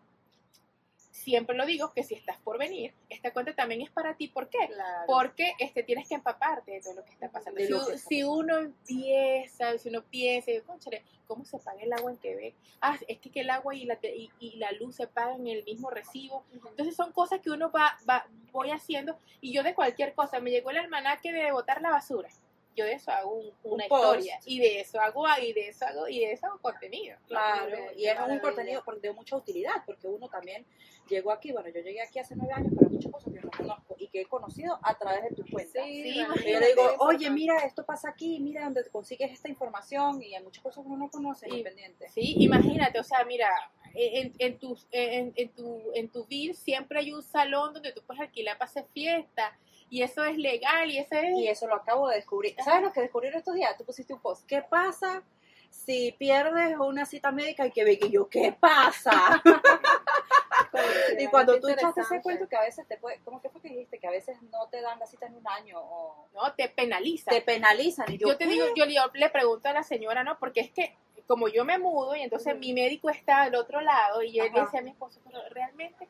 siempre 1.18 1.56
lo 1.56 1.66
digo 1.66 1.92
que 1.92 2.02
si 2.02 2.14
estás 2.14 2.38
por 2.38 2.58
venir 2.58 2.94
esta 3.08 3.32
cuenta 3.32 3.54
también 3.54 3.82
es 3.82 3.90
para 3.90 4.14
ti 4.14 4.28
¿por 4.28 4.48
qué? 4.48 4.66
Claro. 4.68 5.04
porque 5.06 5.52
este 5.58 5.82
tienes 5.82 6.08
que 6.08 6.14
empaparte 6.14 6.72
de 6.72 6.80
todo 6.80 6.94
lo 6.94 7.04
que 7.04 7.12
está 7.12 7.30
pasando. 7.30 7.60
Si, 7.96 8.08
que 8.08 8.24
uno 8.24 8.58
empieza, 8.58 9.78
si 9.78 9.88
uno 9.88 10.02
piensa, 10.04 10.50
cónchale, 10.66 11.02
¿cómo 11.26 11.44
se 11.44 11.58
paga 11.58 11.82
el 11.82 11.92
agua 11.92 12.10
en 12.10 12.18
Quebec? 12.18 12.54
Ah, 12.80 12.98
es 13.06 13.18
que, 13.18 13.40
el 13.40 13.50
agua 13.50 13.74
y 13.74 13.84
la, 13.84 13.98
y, 14.02 14.30
y 14.38 14.56
la 14.56 14.72
luz 14.72 14.96
se 14.96 15.06
pagan 15.06 15.46
en 15.46 15.58
el 15.58 15.64
mismo 15.64 15.90
recibo. 15.90 16.44
Entonces 16.52 16.94
son 16.94 17.12
cosas 17.12 17.40
que 17.40 17.50
uno 17.50 17.70
va, 17.70 17.96
va, 18.08 18.26
voy 18.52 18.70
haciendo 18.70 19.18
y 19.40 19.52
yo 19.52 19.62
de 19.62 19.74
cualquier 19.74 20.14
cosa, 20.14 20.40
me 20.40 20.50
llegó 20.50 20.70
el 20.70 20.78
almanaque 20.78 21.32
de 21.32 21.52
botar 21.52 21.80
la 21.82 21.90
basura. 21.90 22.28
Yo 22.78 22.84
de 22.84 22.92
eso 22.92 23.10
hago 23.10 23.32
un- 23.34 23.46
Un 23.64 23.72
una 23.74 23.88
post. 23.88 24.04
historia 24.20 24.38
y 24.46 24.60
de 24.60 24.80
eso 24.80 25.00
hago 25.00 25.24
y 25.42 25.52
de 25.52 25.68
eso 25.68 25.84
hago 25.84 26.06
y 26.08 26.20
de 26.20 26.32
eso 26.32 26.46
hago 26.46 26.58
contenido. 26.58 27.16
Claro, 27.26 27.76
y 27.96 28.06
es 28.06 28.16
un 28.28 28.38
contenido 28.38 28.82
de 29.02 29.12
mucha 29.12 29.36
utilidad, 29.36 29.72
porque 29.84 30.06
uno 30.06 30.28
también 30.28 30.64
llegó 31.08 31.32
aquí, 31.32 31.50
bueno, 31.50 31.68
yo 31.70 31.80
llegué 31.80 32.00
aquí 32.02 32.20
hace 32.20 32.36
nueve 32.36 32.52
años, 32.54 32.72
pero 32.76 32.88
hay 32.88 32.94
muchas 32.96 33.10
cosas 33.12 33.32
que 33.34 33.40
no 33.40 33.50
conozco 33.50 33.96
y 33.98 34.06
que 34.08 34.20
he 34.20 34.26
conocido 34.26 34.78
a 34.82 34.96
través 34.96 35.24
de 35.24 35.34
tu 35.34 35.44
cuenta. 35.50 35.82
Sí, 35.82 36.14
Yo 36.46 36.60
le 36.60 36.66
digo, 36.68 36.94
oye, 37.00 37.28
mira, 37.30 37.58
esto 37.64 37.84
pasa 37.84 38.10
aquí, 38.10 38.38
mira 38.38 38.62
donde 38.64 38.84
consigues 38.90 39.32
esta 39.32 39.48
información 39.48 40.22
y 40.22 40.34
hay 40.36 40.42
muchas 40.44 40.62
cosas 40.62 40.84
que 40.84 40.88
uno 40.88 40.98
no 41.06 41.10
conoce 41.10 41.48
independiente. 41.48 42.08
Sí, 42.10 42.36
imagínate, 42.38 43.00
o 43.00 43.04
sea, 43.04 43.24
mira, 43.24 43.48
en, 43.94 44.32
en, 44.38 44.58
tu, 44.58 44.78
en, 44.92 45.32
en 45.34 45.48
tu, 45.48 45.82
en 45.94 46.08
tu 46.10 46.24
bill 46.26 46.54
siempre 46.54 47.00
hay 47.00 47.12
un 47.12 47.22
salón 47.22 47.72
donde 47.74 47.92
tú 47.92 48.02
puedes 48.06 48.20
alquilar 48.20 48.56
para 48.56 48.70
hacer 48.70 48.84
fiesta 48.92 49.58
y 49.90 50.02
eso 50.02 50.24
es 50.24 50.36
legal 50.36 50.90
y 50.90 50.98
eso 50.98 51.14
es... 51.14 51.36
Y 51.36 51.48
eso 51.48 51.66
lo 51.66 51.76
acabo 51.76 52.08
de 52.08 52.16
descubrir. 52.16 52.54
¿Sabes 52.64 52.82
lo 52.82 52.92
que 52.92 53.00
descubrí 53.00 53.28
estos 53.28 53.54
días? 53.54 53.76
Tú 53.76 53.84
pusiste 53.84 54.12
un 54.12 54.20
post. 54.20 54.46
¿Qué 54.46 54.62
pasa 54.62 55.22
si 55.70 56.12
pierdes 56.12 56.76
una 56.78 57.04
cita 57.04 57.30
médica 57.30 57.66
y 57.66 57.70
que 57.70 57.84
ve 57.84 57.98
que 57.98 58.10
yo, 58.10 58.28
¿qué 58.28 58.56
pasa? 58.58 59.42
y 61.18 61.26
cuando 61.28 61.58
tú 61.60 61.68
echaste 61.68 62.00
ese 62.00 62.20
cuento 62.22 62.48
que 62.48 62.56
a 62.56 62.62
veces 62.62 62.86
te 62.86 62.96
puede, 62.96 63.20
¿cómo 63.24 63.40
que 63.40 63.48
fue 63.50 63.60
que 63.60 63.68
dijiste? 63.68 63.98
Que 63.98 64.06
a 64.06 64.10
veces 64.10 64.40
no 64.50 64.68
te 64.68 64.80
dan 64.80 64.98
la 64.98 65.06
cita 65.06 65.26
en 65.26 65.34
un 65.34 65.46
año 65.48 65.78
o 65.80 66.26
No, 66.34 66.52
te 66.54 66.68
penaliza. 66.68 67.30
te 67.30 67.42
penalizan. 67.42 68.10
Y 68.12 68.18
yo, 68.18 68.28
yo 68.28 68.36
te 68.36 68.44
¿qué? 68.46 68.50
digo, 68.52 68.66
yo 68.74 68.84
le, 68.86 68.94
le 69.14 69.30
pregunto 69.30 69.68
a 69.68 69.72
la 69.72 69.82
señora, 69.82 70.24
¿no? 70.24 70.38
Porque 70.38 70.60
es 70.60 70.70
que 70.70 70.96
como 71.26 71.48
yo 71.48 71.64
me 71.66 71.78
mudo 71.78 72.16
y 72.16 72.22
entonces 72.22 72.58
mi 72.58 72.72
médico 72.72 73.10
está 73.10 73.42
al 73.42 73.54
otro 73.54 73.82
lado 73.82 74.22
y 74.22 74.40
él 74.40 74.50
Ajá. 74.50 74.64
dice 74.64 74.78
a 74.78 74.82
mi 74.82 74.90
esposo, 74.90 75.20
pero 75.24 75.38
realmente 75.50 76.08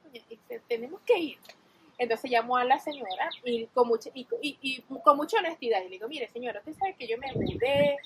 tenemos 0.68 1.00
que 1.02 1.18
ir. 1.18 1.38
Entonces 1.98 2.30
llamó 2.30 2.56
a 2.56 2.64
la 2.64 2.78
señora 2.78 3.28
y 3.44 3.66
con 3.66 3.88
mucha, 3.88 4.10
y, 4.14 4.26
y- 4.40 4.58
y 4.62 4.82
con 5.02 5.16
mucha 5.16 5.38
honestidad 5.38 5.80
y 5.80 5.84
le 5.84 5.90
digo, 5.90 6.08
mire 6.08 6.28
señora, 6.28 6.60
usted 6.60 6.74
sabe 6.74 6.94
que 6.94 7.08
yo 7.08 7.18
me 7.18 7.32
mudé 7.34 7.96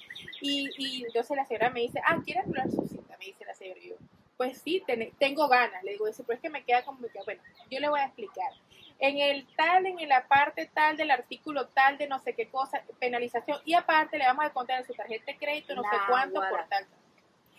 y, 0.41 0.71
y 0.79 1.05
entonces 1.05 1.37
la 1.37 1.45
señora 1.45 1.69
me 1.71 1.81
dice, 1.81 2.01
ah, 2.07 2.21
¿quiere 2.25 2.41
anular 2.41 2.71
su 2.71 2.87
cita? 2.89 3.17
Me 3.19 3.27
dice 3.27 3.45
la 3.45 3.55
señora 3.55 3.79
y 3.81 3.91
yo, 3.91 3.97
pues 4.39 4.59
sí, 4.63 4.83
ten- 4.87 5.13
tengo 5.19 5.47
ganas. 5.47 5.85
Le 5.85 5.93
digo, 5.93 6.07
dice, 6.07 6.25
pero 6.25 6.37
es 6.37 6.41
que 6.43 6.49
me 6.51 6.65
queda 6.65 6.85
como 6.85 7.01
que, 7.07 7.21
bueno, 7.25 7.43
yo 7.71 7.79
le 7.81 7.89
voy 7.91 8.01
a 8.01 8.07
explicar. 8.07 8.51
En 8.99 9.19
el 9.19 9.47
tal, 9.57 9.85
en 9.85 10.09
la 10.09 10.27
parte 10.27 10.71
tal 10.73 10.97
del 10.97 11.11
artículo 11.11 11.67
tal 11.69 11.99
de 11.99 12.07
no 12.09 12.19
sé 12.21 12.35
qué 12.35 12.49
cosa, 12.49 12.83
penalización, 12.99 13.59
y 13.65 13.75
aparte 13.75 14.17
le 14.17 14.25
vamos 14.25 14.45
a 14.45 14.51
contar 14.53 14.79
en 14.81 14.87
su 14.87 14.95
tarjeta 14.95 15.25
de 15.27 15.37
crédito 15.39 15.75
no 15.75 15.83
sé 15.83 15.97
cuánto 16.09 16.37
guara. 16.39 16.51
por 16.51 16.69
tal. 16.69 16.87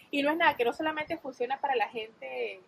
Y 0.09 0.21
no 0.23 0.31
es 0.31 0.37
nada, 0.37 0.55
que 0.55 0.63
no 0.65 0.73
solamente 0.73 1.17
funciona 1.17 1.59
para 1.59 1.75
la 1.75 1.89
gente, 1.89 2.61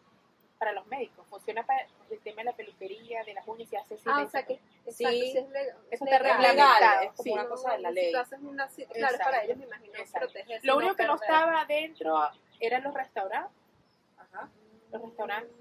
para 0.57 0.71
los 0.71 0.85
médicos, 0.87 1.25
funciona 1.29 1.65
para 1.65 1.85
el 2.09 2.19
tema 2.21 2.37
de 2.37 2.43
la 2.45 2.53
peluquería, 2.53 3.23
de 3.23 3.33
las 3.33 3.47
uñas 3.47 3.71
y 3.71 3.75
hace 3.75 3.97
Ah, 4.05 4.23
o 4.25 4.29
sea 4.29 4.45
que 4.45 4.53
exacto, 4.53 4.91
Sí. 4.91 5.31
sí 5.31 5.37
es 5.37 5.49
legal. 5.49 5.77
Eso 5.91 6.05
es 6.05 6.11
está 6.11 6.19
legal. 6.23 6.43
Es 6.45 6.51
legal, 6.51 7.03
es 7.03 7.11
como 7.11 7.23
sí. 7.23 7.31
una 7.31 7.47
cosa 7.47 7.71
de 7.73 7.79
la 7.79 7.89
Si 7.89 7.95
ley. 7.95 8.11
tú 8.11 8.17
haces 8.17 8.39
una 8.41 8.67
claro, 8.67 8.91
Exacto. 8.95 9.23
para 9.23 9.43
ellos 9.43 9.57
me 9.57 9.65
imagino 9.65 9.93
protegerse. 10.13 10.67
Lo 10.67 10.77
único 10.77 10.95
que 10.95 11.03
no 11.05 11.15
estaba 11.15 11.65
dentro 11.65 12.29
eran 12.59 12.83
los 12.83 12.93
restaurantes. 12.93 13.51
Ajá, 14.17 14.49
Los 14.91 15.01
restaurantes, 15.01 15.51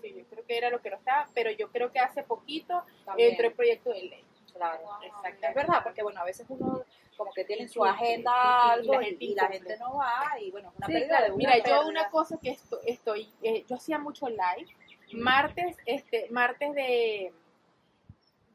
sí, 0.00 0.14
yo 0.16 0.24
creo 0.26 0.44
que 0.46 0.56
era 0.56 0.70
lo 0.70 0.80
que 0.80 0.90
no 0.90 0.96
estaba, 0.96 1.26
pero 1.34 1.50
yo 1.50 1.68
creo 1.70 1.90
que 1.90 1.98
hace 1.98 2.22
poquito 2.22 2.84
también, 3.04 3.30
entró 3.32 3.48
el 3.48 3.54
proyecto 3.54 3.90
de 3.90 4.02
ley. 4.02 4.24
Claro, 4.52 4.88
Exacto. 5.02 5.46
es 5.48 5.54
verdad, 5.54 5.82
porque 5.82 6.02
bueno, 6.04 6.20
a 6.20 6.24
veces 6.24 6.46
uno 6.48 6.83
como 7.16 7.32
que 7.32 7.44
tiene 7.44 7.62
en 7.62 7.68
su 7.68 7.84
agenda 7.84 8.72
algo 8.72 9.00
la 9.00 9.08
y, 9.08 9.34
la 9.34 9.48
gente 9.48 9.76
no 9.78 9.96
va 9.96 10.32
y 10.40 10.50
bueno, 10.50 10.68
es 10.70 10.76
una 10.76 10.86
Sí, 10.86 10.92
pérdida 10.92 11.08
claro. 11.08 11.24
de 11.24 11.30
una 11.32 11.36
Mira, 11.38 11.64
yo 11.68 11.86
una 11.86 12.10
cosa 12.10 12.38
que 12.42 12.50
esto- 12.50 12.80
estoy, 12.86 13.28
eh, 13.42 13.64
yo 13.68 13.76
hacía 13.76 13.98
mucho 13.98 14.28
live, 14.28 14.66
martes, 15.12 15.76
este, 15.86 16.28
martes 16.30 16.74
de, 16.74 17.32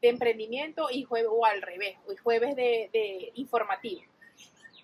de 0.00 0.08
emprendimiento 0.08 0.88
y 0.90 1.04
jueves, 1.04 1.30
o 1.32 1.44
al 1.44 1.62
revés, 1.62 1.96
y 2.12 2.16
jueves 2.16 2.56
de, 2.56 2.90
de 2.92 3.32
informativo. 3.34 4.02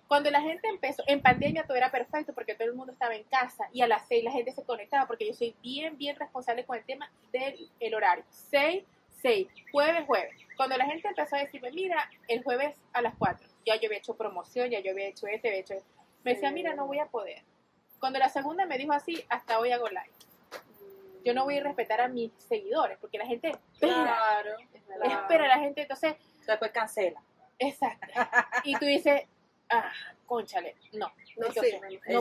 Cuando 0.08 0.30
la 0.30 0.40
gente 0.40 0.68
empezó, 0.68 1.02
en 1.08 1.20
pandemia 1.20 1.64
todo 1.66 1.76
era 1.76 1.90
perfecto 1.90 2.32
porque 2.32 2.54
todo 2.54 2.68
el 2.68 2.74
mundo 2.74 2.92
estaba 2.92 3.16
en 3.16 3.24
casa 3.24 3.68
y 3.72 3.80
a 3.82 3.88
las 3.88 4.06
seis 4.06 4.22
la 4.22 4.30
gente 4.30 4.52
se 4.52 4.62
conectaba 4.62 5.06
porque 5.06 5.26
yo 5.26 5.34
soy 5.34 5.56
bien, 5.62 5.98
bien 5.98 6.14
responsable 6.16 6.64
con 6.64 6.76
el 6.76 6.84
tema 6.84 7.10
del 7.32 7.68
el 7.80 7.92
horario. 7.94 8.24
Seis, 8.30 8.84
seis, 9.20 9.48
jueves, 9.72 10.04
jueves. 10.06 10.32
Cuando 10.56 10.76
la 10.76 10.84
gente 10.86 11.08
empezó 11.08 11.34
a 11.34 11.40
decirme, 11.40 11.72
mira, 11.72 12.08
el 12.28 12.44
jueves 12.44 12.76
a 12.92 13.02
las 13.02 13.16
cuatro, 13.16 13.48
ya 13.66 13.76
yo 13.76 13.88
había 13.88 13.98
hecho 13.98 14.16
promoción, 14.16 14.70
ya 14.70 14.80
yo 14.80 14.92
había 14.92 15.08
hecho 15.08 15.26
este, 15.26 15.48
había 15.48 15.60
hecho 15.60 15.74
esto. 15.74 15.90
Me 16.24 16.34
decía, 16.34 16.50
mira, 16.50 16.74
no 16.74 16.86
voy 16.86 17.00
a 17.00 17.06
poder. 17.06 17.42
Cuando 18.00 18.18
la 18.18 18.28
segunda 18.28 18.64
me 18.66 18.78
dijo 18.78 18.92
así, 18.92 19.24
hasta 19.28 19.58
hoy 19.58 19.72
hago 19.72 19.88
live. 19.88 20.10
Yo 21.24 21.34
no 21.34 21.44
voy 21.44 21.58
a 21.58 21.62
respetar 21.64 22.00
a 22.00 22.08
mis 22.08 22.32
seguidores 22.38 22.98
porque 22.98 23.18
la 23.18 23.26
gente 23.26 23.48
espera, 23.50 23.94
Claro, 24.04 24.50
es 24.72 24.86
verdad. 24.86 25.22
espera 25.22 25.44
a 25.44 25.48
la 25.48 25.58
gente. 25.58 25.82
Entonces, 25.82 26.14
Después 26.46 26.70
cancela. 26.70 27.20
exacto. 27.58 28.06
Y 28.62 28.76
tú 28.78 28.84
dices, 28.86 29.22
ah, 29.70 29.90
conchale, 30.26 30.76
no. 30.92 31.12
No 31.36 31.50
sirve, 31.52 32.00
no. 32.08 32.20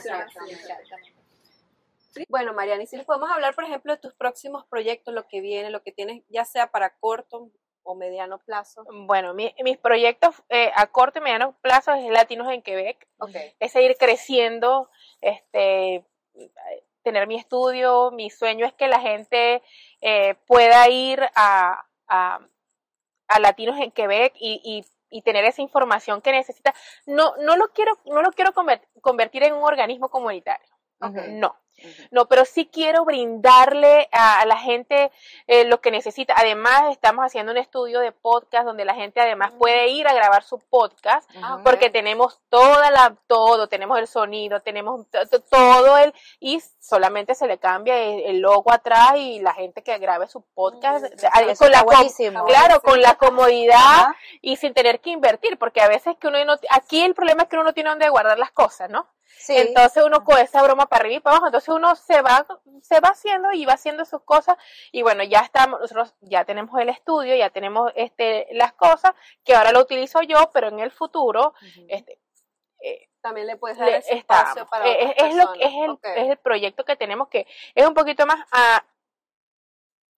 Bueno, 2.30 2.54
Mariana, 2.54 2.84
y 2.84 2.88
si 2.88 2.96
les 2.96 3.06
podemos 3.06 3.30
hablar, 3.30 3.54
por 3.54 3.66
ejemplo, 3.66 3.94
de 3.94 4.00
tus 4.02 4.14
próximos 4.14 4.66
proyectos, 4.66 5.14
lo 5.14 5.28
que 5.28 5.42
viene, 5.42 5.70
lo 5.70 5.84
que 5.84 5.92
tienes, 5.92 6.24
ya 6.30 6.46
sea 6.46 6.72
para 6.72 6.92
corto 6.92 7.50
o 7.86 7.96
mediano 7.96 8.40
plazo. 8.40 8.84
Bueno, 9.06 9.34
mi- 9.34 9.54
mis 9.64 9.78
proyectos 9.78 10.36
eh, 10.50 10.72
a 10.76 10.88
corto 10.88 11.20
y 11.20 11.22
mediano 11.22 11.56
plazo 11.62 11.94
es 11.94 12.10
Latinos 12.12 12.52
en 12.52 12.62
Quebec, 12.62 13.08
es 13.60 13.72
seguir 13.72 13.96
creciendo, 13.98 14.90
este, 15.22 16.04
tener 17.04 17.28
mi 17.28 17.36
estudio, 17.38 18.12
mi 18.12 18.30
sueño 18.30 18.66
es 18.66 18.74
que 18.74 18.88
la 18.88 19.00
gente 19.00 19.62
eh, 20.02 20.36
pueda 20.48 20.90
ir 20.90 21.22
a, 21.36 21.86
a, 22.08 22.40
a 23.28 23.40
Latinos 23.40 23.80
en 23.80 23.92
Quebec 23.92 24.34
y, 24.36 24.60
y- 24.64 24.86
y 25.12 25.22
tener 25.22 25.46
esa 25.46 25.62
información 25.62 26.20
que 26.22 26.32
necesita. 26.32 26.74
No, 27.06 27.36
no 27.38 27.56
lo 27.56 27.70
quiero, 27.72 27.94
no 28.06 28.22
lo 28.22 28.32
quiero 28.32 28.52
conver- 28.54 28.82
convertir 29.02 29.44
en 29.44 29.54
un 29.54 29.64
organismo 29.64 30.10
comunitario. 30.10 30.68
No, 31.40 31.56
no, 32.12 32.28
pero 32.28 32.46
sí 32.46 32.70
quiero 32.72 33.06
brindarle 33.06 34.08
a, 34.12 34.40
a 34.42 34.46
la 34.46 34.58
gente 34.58 35.12
eh, 35.48 35.66
lo 35.66 35.82
que 35.82 35.92
necesita. 35.92 36.34
Además, 36.38 36.84
estamos 36.92 37.26
haciendo 37.26 37.52
un 37.52 37.58
estudio 37.58 38.00
de 38.00 38.12
podcast 38.12 38.66
donde 38.66 38.86
la 38.86 38.96
gente 38.96 39.20
además 39.22 39.52
puede 39.58 39.88
ir 39.90 40.08
a 40.08 40.14
grabar 40.14 40.44
su 40.44 40.60
podcast 40.60 41.30
Ah, 41.42 41.60
porque 41.64 41.90
tenemos 41.90 42.40
toda 42.50 42.92
la, 42.92 43.16
todo, 43.28 43.68
tenemos 43.68 44.00
el 44.00 44.08
sonido, 44.08 44.62
tenemos 44.62 45.10
to- 45.10 45.28
to- 45.28 45.42
todo 45.42 45.98
el, 45.98 46.14
y 46.40 46.62
solamente 46.80 47.36
se 47.36 47.48
le 47.48 47.58
cambia 47.58 47.98
el, 48.00 48.22
el 48.22 48.40
logo 48.40 48.72
atrás 48.72 49.14
y 49.18 49.40
la 49.40 49.54
gente 49.54 49.82
que 49.84 49.98
grabe 49.98 50.28
su 50.28 50.42
podcast, 50.42 51.06
Eso 51.06 51.28
con 51.66 51.72
la 51.72 51.84
buenísimo. 51.84 52.46
claro, 52.46 52.82
con 52.82 53.02
la 53.02 53.16
comodidad 53.16 53.76
Ajá. 53.76 54.16
y 54.42 54.56
sin 54.58 54.74
tener 54.74 55.00
que 55.02 55.10
invertir, 55.12 55.58
porque 55.58 55.82
a 55.82 55.88
veces 55.88 56.16
que 56.20 56.28
uno 56.28 56.44
no, 56.46 56.56
aquí 56.70 57.02
el 57.02 57.14
problema 57.16 57.44
es 57.44 57.50
que 57.50 57.56
uno 57.56 57.66
no 57.66 57.74
tiene 57.74 57.90
dónde 57.90 58.10
guardar 58.10 58.38
las 58.40 58.52
cosas, 58.52 58.90
¿no? 58.90 59.08
Sí. 59.38 59.56
Entonces 59.58 60.04
uno 60.04 60.24
con 60.24 60.38
esa 60.40 60.64
broma 60.64 60.88
para 60.88 61.02
arriba 61.02 61.18
y 61.18 61.20
para 61.20 61.36
abajo, 61.38 61.48
entonces 61.48 61.70
uno 61.70 61.96
se 61.96 62.22
va, 62.22 62.46
se 62.82 63.00
va 63.00 63.10
haciendo 63.10 63.52
y 63.52 63.66
va 63.66 63.74
haciendo 63.74 64.06
sus 64.06 64.22
cosas 64.24 64.58
y 64.92 65.02
bueno, 65.04 65.24
ya 65.24 65.40
estamos, 65.42 65.80
nosotros 65.82 66.16
ya 66.22 66.46
tenemos 66.46 66.80
el 66.80 66.90
estudio, 66.90 67.36
ya 67.36 67.50
tenemos 67.52 67.92
este 67.96 68.48
las 68.52 68.74
cosas 68.74 69.14
que 69.44 69.56
ahora 69.56 69.72
lo 69.72 69.82
utilizo 69.82 70.22
yo, 70.24 70.52
pero 70.52 70.70
en 70.70 70.80
el 70.80 70.92
futuro, 70.92 71.54
este, 71.88 72.20
eh, 72.82 73.10
También 73.22 73.48
le 73.48 73.58
puedes 73.58 73.78
dar 73.78 73.88
le- 73.90 73.98
ese 73.98 74.16
está- 74.16 74.40
espacio 74.42 74.66
para 74.68 74.88
eh, 74.88 75.08
otras 75.12 75.30
es, 75.30 75.36
lo, 75.36 75.54
es, 75.54 75.60
personas. 75.60 76.00
el, 76.04 76.24
es 76.24 76.30
el 76.32 76.38
proyecto 76.38 76.86
que 76.86 76.96
tenemos 76.96 77.28
que 77.28 77.48
es 77.76 77.88
un 77.88 77.94
poquito 77.94 78.26
más 78.26 78.40
a 78.52 78.84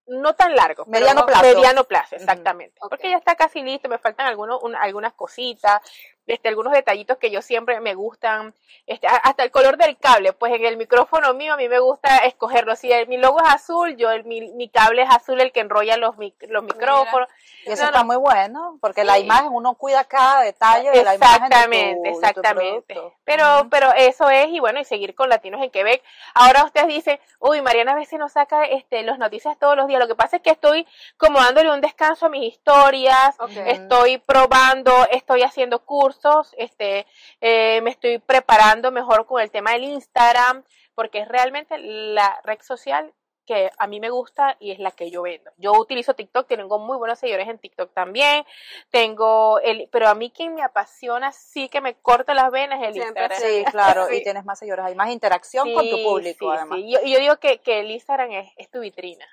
no 0.07 0.35
tan 0.35 0.55
largo, 0.55 0.85
Mediano 0.85 1.21
no- 1.21 1.25
plazo. 1.25 1.41
mediano 1.41 1.83
plazo, 1.83 2.15
exactamente, 2.15 2.79
porque 2.89 3.09
ya 3.09 3.17
está 3.17 3.35
casi 3.35 3.61
listo, 3.61 3.89
me 3.89 3.97
faltan 3.97 4.25
algunos, 4.27 4.63
un- 4.63 4.75
algunas 4.75 5.13
cositas, 5.13 5.81
este, 6.27 6.49
algunos 6.49 6.73
detallitos 6.73 7.17
que 7.17 7.31
yo 7.31 7.41
siempre 7.41 7.79
me 7.79 7.95
gustan, 7.95 8.53
este, 8.85 9.07
hasta 9.07 9.43
el 9.43 9.51
color 9.51 9.77
del 9.77 9.97
cable, 9.97 10.33
pues 10.33 10.53
en 10.53 10.63
el 10.65 10.77
micrófono 10.77 11.33
mío 11.33 11.53
a 11.53 11.57
mí 11.57 11.67
me 11.69 11.79
gusta 11.79 12.17
escogerlo, 12.19 12.75
si 12.75 12.91
el- 12.91 13.07
mi 13.07 13.17
logo 13.17 13.39
es 13.43 13.53
azul, 13.53 13.95
yo 13.97 14.11
el, 14.11 14.23
mi, 14.25 14.41
mi 14.53 14.69
cable 14.69 15.01
es 15.03 15.09
azul 15.09 15.41
el 15.41 15.51
que 15.51 15.61
enrolla 15.61 15.97
los, 15.97 16.15
mic- 16.17 16.47
los 16.49 16.63
micrófonos, 16.63 17.27
Y 17.65 17.71
eso 17.71 17.81
No, 17.83 17.87
está 17.89 17.99
no. 17.99 18.05
muy 18.05 18.15
bueno, 18.15 18.77
porque 18.79 19.03
la 19.03 19.19
imagen, 19.19 19.49
uno 19.51 19.73
cuida 19.75 20.05
cada 20.05 20.41
detalle 20.41 20.89
de 20.91 21.03
la 21.03 21.15
imagen 21.15 21.43
Exactamente, 21.43 22.09
exactamente. 22.09 23.01
Pero, 23.25 23.67
pero 23.69 23.91
eso 23.93 24.29
es, 24.29 24.47
y 24.49 24.59
bueno, 24.61 24.79
y 24.79 24.85
seguir 24.85 25.13
con 25.15 25.27
Latinos 25.27 25.61
en 25.61 25.69
Quebec. 25.69 26.01
Ahora 26.33 26.63
ustedes 26.63 26.87
dicen, 26.87 27.19
uy, 27.39 27.61
Mariana 27.61 27.91
a 27.91 27.95
veces 27.95 28.19
nos 28.19 28.31
saca 28.31 28.63
este, 28.63 29.03
los 29.03 29.17
noticias 29.17 29.57
todos 29.59 29.75
los 29.75 29.87
días. 29.87 29.99
Lo 29.99 30.07
que 30.07 30.15
pasa 30.15 30.37
es 30.37 30.41
que 30.43 30.51
estoy 30.51 30.87
como 31.17 31.39
dándole 31.41 31.69
un 31.71 31.81
descanso 31.81 32.27
a 32.27 32.29
mis 32.29 32.53
historias, 32.53 33.35
estoy 33.65 34.17
probando, 34.19 34.93
estoy 35.11 35.43
haciendo 35.43 35.79
cursos, 35.79 36.16
este, 36.57 37.05
eh, 37.41 37.81
me 37.81 37.89
estoy 37.89 38.19
preparando 38.19 38.91
mejor 38.91 39.25
con 39.25 39.41
el 39.41 39.51
tema 39.51 39.71
del 39.71 39.83
Instagram, 39.83 40.63
porque 40.95 41.19
es 41.19 41.27
realmente 41.27 41.77
la 41.77 42.39
red 42.43 42.59
social 42.61 43.13
que 43.47 43.71
a 43.77 43.87
mí 43.87 43.99
me 43.99 44.09
gusta 44.09 44.57
y 44.59 44.71
es 44.71 44.79
la 44.79 44.91
que 44.91 45.09
yo 45.09 45.21
vendo. 45.21 45.51
Yo 45.57 45.71
utilizo 45.71 46.13
TikTok, 46.13 46.47
tengo 46.47 46.79
muy 46.79 46.97
buenos 46.97 47.17
seguidores 47.17 47.47
en 47.47 47.57
TikTok 47.57 47.93
también, 47.93 48.43
tengo 48.91 49.59
el, 49.61 49.87
pero 49.89 50.09
a 50.09 50.15
mí 50.15 50.29
quien 50.31 50.53
me 50.53 50.63
apasiona, 50.63 51.31
sí 51.31 51.69
que 51.69 51.79
me 51.79 51.95
corta 51.95 52.33
las 52.33 52.51
venas 52.51 52.83
el 52.83 52.93
Siempre 52.93 53.23
Instagram. 53.23 53.39
Sí, 53.39 53.63
claro, 53.71 54.07
Sí. 54.09 54.17
y 54.17 54.23
tienes 54.23 54.43
más 54.43 54.59
seguidores, 54.59 54.85
hay 54.85 54.95
más 54.95 55.09
interacción 55.09 55.73
con 55.73 55.89
tu 55.89 56.03
público, 56.03 56.51
sí, 56.51 56.57
además. 56.57 56.77
sí. 56.77 56.91
Yo, 56.91 56.99
yo 57.03 57.19
digo 57.19 57.37
que, 57.37 57.59
que 57.59 57.79
el 57.79 57.89
Instagram 57.89 58.31
es, 58.33 58.51
es 58.57 58.69
tu 58.69 58.81
vitrina. 58.81 59.25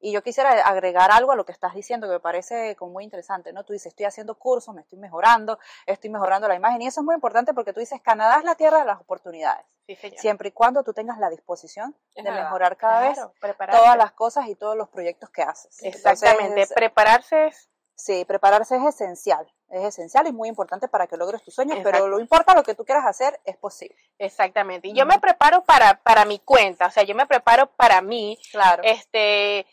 Y 0.00 0.12
yo 0.12 0.22
quisiera 0.22 0.50
agregar 0.66 1.10
algo 1.12 1.32
a 1.32 1.36
lo 1.36 1.44
que 1.44 1.52
estás 1.52 1.74
diciendo 1.74 2.06
que 2.06 2.14
me 2.14 2.20
parece 2.20 2.74
como 2.76 2.92
muy 2.92 3.04
interesante, 3.04 3.52
¿no? 3.52 3.64
Tú 3.64 3.72
dices, 3.74 3.88
estoy 3.88 4.06
haciendo 4.06 4.34
cursos, 4.36 4.74
me 4.74 4.80
estoy 4.80 4.98
mejorando, 4.98 5.58
estoy 5.86 6.08
mejorando 6.10 6.48
la 6.48 6.54
imagen 6.54 6.80
y 6.82 6.86
eso 6.86 7.00
es 7.00 7.04
muy 7.04 7.14
importante 7.14 7.52
porque 7.52 7.72
tú 7.72 7.80
dices, 7.80 8.00
Canadá 8.00 8.38
es 8.38 8.44
la 8.44 8.54
tierra 8.54 8.78
de 8.78 8.86
las 8.86 9.00
oportunidades, 9.00 9.64
Sí, 9.86 9.96
señor. 9.96 10.18
siempre 10.18 10.48
y 10.48 10.52
cuando 10.52 10.82
tú 10.84 10.92
tengas 10.94 11.18
la 11.18 11.28
disposición 11.30 11.94
Es 12.14 12.24
de 12.24 12.30
mejorar 12.30 12.76
cada 12.76 13.00
vez 13.08 13.18
prepararse. 13.40 13.80
todas 13.82 13.96
las 13.96 14.12
cosas 14.12 14.46
y 14.48 14.54
todos 14.54 14.76
los 14.76 14.88
proyectos 14.88 15.28
que 15.30 15.42
haces. 15.42 15.82
Exactamente, 15.82 16.44
Entonces, 16.46 16.72
prepararse 16.74 17.46
es 17.48 17.68
sí, 17.94 18.24
prepararse 18.24 18.76
es 18.76 18.82
esencial, 18.84 19.46
es 19.68 19.84
esencial 19.84 20.26
y 20.26 20.32
muy 20.32 20.48
importante 20.48 20.88
para 20.88 21.06
que 21.06 21.18
logres 21.18 21.42
tus 21.42 21.54
sueños, 21.54 21.80
pero 21.84 22.08
lo 22.08 22.18
importa 22.18 22.54
lo 22.54 22.62
que 22.62 22.74
tú 22.74 22.86
quieras 22.86 23.04
hacer, 23.04 23.38
es 23.44 23.58
posible. 23.58 23.94
Exactamente. 24.18 24.88
Y 24.88 24.94
yo 24.94 25.04
me 25.04 25.18
preparo 25.18 25.62
para, 25.64 26.00
para 26.02 26.24
mi 26.24 26.38
cuenta, 26.38 26.86
o 26.86 26.90
sea, 26.90 27.02
yo 27.02 27.14
me 27.14 27.26
preparo 27.26 27.66
para 27.72 28.00
mí. 28.00 28.38
Claro. 28.52 28.82
Este, 28.86 29.66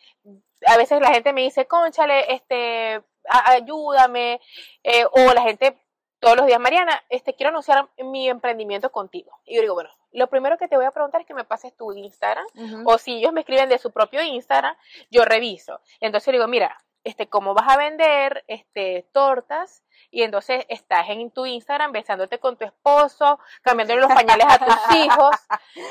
a 0.65 0.77
veces 0.77 1.01
la 1.01 1.13
gente 1.13 1.33
me 1.33 1.41
dice, 1.41 1.65
conchale, 1.65 2.33
este, 2.33 3.01
ayúdame, 3.25 4.41
eh, 4.83 5.05
o 5.11 5.33
la 5.33 5.41
gente 5.43 5.77
todos 6.19 6.35
los 6.35 6.47
días, 6.47 6.59
Mariana, 6.59 7.03
este, 7.09 7.35
quiero 7.35 7.49
anunciar 7.49 7.87
mi 7.99 8.27
emprendimiento 8.27 8.91
contigo. 8.91 9.31
Y 9.45 9.55
yo 9.55 9.61
digo, 9.61 9.75
bueno, 9.75 9.89
lo 10.11 10.27
primero 10.27 10.57
que 10.57 10.67
te 10.67 10.75
voy 10.75 10.85
a 10.85 10.91
preguntar 10.91 11.21
es 11.21 11.27
que 11.27 11.33
me 11.33 11.43
pases 11.43 11.75
tu 11.75 11.93
Instagram, 11.93 12.45
o 12.85 12.97
si 12.97 13.17
ellos 13.17 13.33
me 13.33 13.41
escriben 13.41 13.69
de 13.69 13.77
su 13.77 13.91
propio 13.91 14.21
Instagram, 14.23 14.75
yo 15.11 15.25
reviso. 15.25 15.79
Entonces 15.99 16.25
yo 16.25 16.31
digo, 16.33 16.47
mira, 16.47 16.75
este, 17.07 17.29
cómo 17.29 17.53
vas 17.53 17.69
a 17.69 17.77
vender 17.77 18.43
este, 18.47 19.07
tortas 19.13 19.81
y 20.11 20.23
entonces 20.23 20.65
estás 20.67 21.09
en 21.09 21.31
tu 21.31 21.45
Instagram 21.45 21.93
besándote 21.93 22.37
con 22.39 22.57
tu 22.57 22.65
esposo, 22.65 23.39
cambiándole 23.61 24.01
los 24.01 24.13
pañales 24.13 24.45
a 24.49 24.59
tus 24.59 24.75
hijos, 24.95 25.35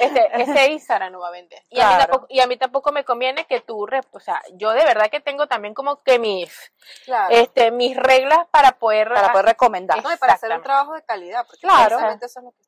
este, 0.00 0.42
ese 0.42 0.72
Instagram 0.72 1.12
no 1.12 1.20
va 1.20 1.28
a 1.28 1.30
vender. 1.30 1.62
Y, 1.70 1.80
a 1.80 1.88
mí 1.88 1.94
tampoco, 1.98 2.26
y 2.28 2.40
a 2.40 2.46
mí 2.46 2.56
tampoco 2.58 2.92
me 2.92 3.04
conviene 3.04 3.46
que 3.46 3.60
tú, 3.62 3.86
o 4.10 4.20
sea, 4.20 4.42
yo 4.52 4.72
de 4.72 4.84
verdad 4.84 5.10
que 5.10 5.20
tengo 5.20 5.46
también 5.46 5.72
como 5.72 6.02
que 6.02 6.18
mis, 6.18 6.72
Claro. 7.06 7.34
este, 7.34 7.70
mis 7.70 7.96
reglas 7.96 8.46
para 8.50 8.72
poder... 8.72 9.08
para 9.08 9.32
poder 9.32 9.46
recomendar. 9.46 10.02
no, 10.02 10.12
y 10.12 10.16
para 10.18 10.34
hacer 10.34 10.52
un 10.52 10.62
trabajo 10.62 10.92
de 10.94 11.02
calidad, 11.02 11.46
porque 11.46 11.66
Claro. 11.66 11.96
precisamente 11.96 12.26
eso 12.26 12.40
es 12.40 12.44
lo 12.44 12.52
que. 12.52 12.66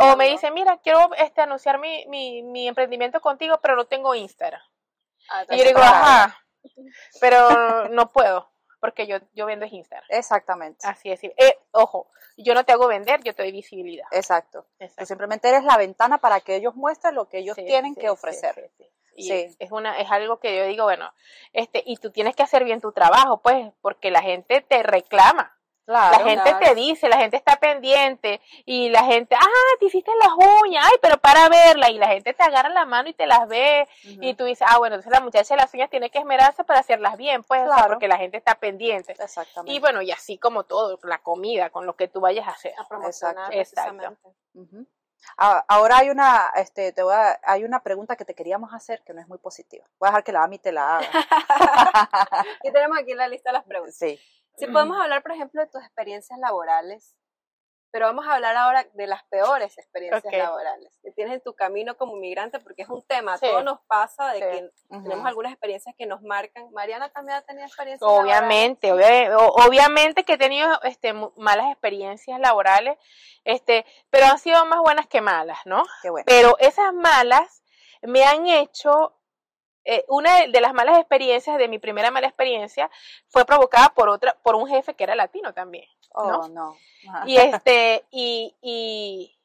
O 0.00 0.16
me 0.16 0.28
dicen, 0.28 0.54
mira, 0.54 0.78
quiero 0.78 1.10
este, 1.16 1.42
anunciar 1.42 1.78
mi, 1.78 2.06
mi, 2.06 2.42
mi 2.42 2.66
emprendimiento 2.68 3.20
contigo, 3.20 3.58
pero 3.62 3.76
no 3.76 3.84
tengo 3.84 4.14
Instagram. 4.14 4.62
Ah, 5.30 5.44
Y 5.50 5.58
yo 5.58 5.64
digo, 5.64 5.80
ajá, 5.80 6.36
pero 7.20 7.88
no 7.88 8.10
puedo, 8.12 8.50
porque 8.80 9.06
yo, 9.06 9.18
yo 9.34 9.46
vendo 9.46 9.66
es 9.66 9.72
Instagram. 9.72 10.06
Exactamente. 10.10 10.86
Así 10.86 11.10
es. 11.10 11.22
Eh, 11.24 11.58
ojo, 11.72 12.10
yo 12.36 12.54
no 12.54 12.64
te 12.64 12.72
hago 12.72 12.88
vender, 12.88 13.20
yo 13.22 13.34
te 13.34 13.42
doy 13.42 13.52
visibilidad. 13.52 14.06
Exacto. 14.12 14.66
Tú 14.96 15.06
simplemente 15.06 15.48
eres 15.48 15.64
la 15.64 15.76
ventana 15.76 16.18
para 16.18 16.40
que 16.40 16.56
ellos 16.56 16.74
muestren 16.74 17.14
lo 17.14 17.28
que 17.28 17.38
ellos 17.38 17.56
Sí, 17.56 17.64
tienen 17.64 17.94
sí, 17.94 18.00
que 18.00 18.10
ofrecer. 18.10 18.70
sí. 18.76 18.86
Y 19.16 19.24
Sí. 19.28 19.56
es 19.58 19.72
una 19.72 19.98
es 20.00 20.10
algo 20.10 20.38
que 20.38 20.56
yo 20.56 20.64
digo, 20.64 20.84
bueno, 20.84 21.12
este 21.52 21.82
y 21.84 21.96
tú 21.96 22.10
tienes 22.10 22.34
que 22.36 22.42
hacer 22.42 22.64
bien 22.64 22.80
tu 22.80 22.92
trabajo, 22.92 23.42
pues, 23.42 23.70
porque 23.82 24.10
la 24.10 24.22
gente 24.22 24.60
te 24.62 24.82
reclama. 24.82 25.56
Claro. 25.90 26.18
la 26.18 26.24
gente 26.24 26.50
claro. 26.50 26.58
te 26.66 26.74
dice, 26.76 27.08
la 27.08 27.16
gente 27.18 27.36
está 27.36 27.56
pendiente 27.56 28.40
y 28.64 28.90
la 28.90 29.02
gente, 29.02 29.34
ah, 29.34 29.76
te 29.80 29.86
hiciste 29.86 30.12
las 30.20 30.30
uñas, 30.62 30.84
ay, 30.86 30.98
pero 31.02 31.18
para 31.18 31.48
verla 31.48 31.90
y 31.90 31.98
la 31.98 32.06
gente 32.06 32.32
te 32.32 32.42
agarra 32.44 32.68
la 32.68 32.84
mano 32.86 33.08
y 33.08 33.12
te 33.12 33.26
las 33.26 33.48
ve 33.48 33.88
y 34.04 34.34
tú 34.34 34.44
dices, 34.44 34.64
ah, 34.70 34.78
bueno, 34.78 34.94
entonces 34.94 35.10
la 35.12 35.24
muchacha 35.24 35.54
de 35.56 35.60
las 35.62 35.74
uñas 35.74 35.90
tiene 35.90 36.08
que 36.10 36.18
esmerarse 36.18 36.62
para 36.62 36.78
hacerlas 36.78 37.16
bien, 37.16 37.42
pues, 37.42 37.62
o 37.62 37.66
sea, 37.66 37.74
Claro. 37.74 37.94
porque 37.94 38.06
la 38.06 38.18
gente 38.18 38.36
está 38.36 38.54
pendiente. 38.54 39.12
Exactamente. 39.18 39.72
Y 39.72 39.80
bueno, 39.80 40.00
y 40.00 40.12
así 40.12 40.38
como 40.38 40.62
todo, 40.62 40.96
la 41.02 41.18
comida, 41.18 41.70
con 41.70 41.86
lo 41.86 41.96
que 41.96 42.06
tú 42.06 42.20
vayas 42.20 42.46
a 42.46 42.52
hacer. 42.52 42.72
A 42.78 42.86
promocionar 42.86 43.52
Exacto. 43.52 44.16
Ah, 45.36 45.64
Ahora 45.68 45.98
hay 45.98 46.08
una, 46.10 46.50
este, 46.56 46.92
te 46.92 47.02
voy 47.02 47.14
a- 47.14 47.38
hay 47.42 47.64
una 47.64 47.82
pregunta 47.82 48.16
que 48.16 48.24
te 48.24 48.34
queríamos 48.34 48.72
hacer 48.72 49.02
que 49.04 49.12
no 49.12 49.20
es 49.20 49.28
muy 49.28 49.36
positiva. 49.38 49.84
Voy 49.98 50.06
a 50.06 50.10
dejar 50.12 50.24
que 50.24 50.32
la 50.32 50.44
Ami 50.44 50.58
te 50.58 50.72
la 50.72 50.96
haga. 50.98 51.08
Y 52.64 52.72
tenemos 52.72 52.96
aquí 52.98 53.12
la 53.14 53.28
lista 53.28 53.50
de 53.50 53.54
las 53.54 53.64
preguntas. 53.64 53.96
sí. 53.96 54.18
Si 54.60 54.66
podemos 54.72 55.00
hablar, 55.00 55.22
por 55.22 55.32
ejemplo, 55.32 55.60
de 55.60 55.68
tus 55.68 55.82
experiencias 55.82 56.38
laborales, 56.38 57.16
pero 57.92 58.06
vamos 58.06 58.24
a 58.24 58.34
hablar 58.36 58.54
ahora 58.56 58.86
de 58.92 59.06
las 59.08 59.24
peores 59.24 59.76
experiencias 59.76 60.32
laborales 60.32 60.96
que 61.02 61.10
tienes 61.10 61.34
en 61.34 61.40
tu 61.40 61.54
camino 61.54 61.96
como 61.96 62.14
inmigrante, 62.14 62.60
porque 62.60 62.82
es 62.82 62.88
un 62.88 63.02
tema, 63.02 63.36
Sí. 63.36 63.46
todo 63.46 63.64
nos 63.64 63.80
pasa 63.88 64.32
de 64.32 64.38
Sí. 64.38 64.44
que 64.44 65.02
tenemos 65.02 65.26
algunas 65.26 65.50
experiencias 65.50 65.92
que 65.98 66.06
nos 66.06 66.22
marcan. 66.22 66.70
Mariana 66.70 67.08
también 67.08 67.38
ha 67.38 67.42
tenido 67.42 67.66
experiencias 67.66 68.08
Obviamente, 68.08 68.92
obviamente 68.92 70.22
que 70.24 70.34
he 70.34 70.38
tenido 70.38 70.80
este, 70.82 71.12
malas 71.36 71.66
experiencias 71.72 72.38
laborales, 72.38 72.96
este, 73.42 73.84
pero 74.08 74.26
han 74.26 74.38
sido 74.38 74.64
más 74.66 74.78
buenas 74.80 75.08
que 75.08 75.20
malas, 75.20 75.58
¿no? 75.64 75.82
Qué 76.02 76.10
bueno. 76.10 76.24
Pero 76.28 76.56
esas 76.60 76.94
malas 76.94 77.64
me 78.02 78.22
han 78.24 78.46
hecho, 78.46 79.19
eh, 79.84 80.04
una 80.08 80.46
de- 80.46 80.60
las 80.60 80.72
malas 80.74 80.98
experiencias, 80.98 81.58
de 81.58 81.68
mi 81.68 81.78
primera 81.78 82.10
mala 82.10 82.26
experiencia, 82.26 82.90
fue 83.28 83.44
provocada 83.44 83.88
por 83.90 84.08
otra, 84.08 84.34
por 84.42 84.54
un 84.54 84.68
jefe 84.68 84.94
que 84.94 85.04
era 85.04 85.14
latino 85.14 85.54
también. 85.54 85.88
Oh, 86.12 86.28
¿no? 86.30 86.48
no. 86.48 86.76
Ajá. 87.08 87.22
Y 87.26 87.36
este, 87.36 88.04
y, 88.10 88.56
y, 88.60 89.38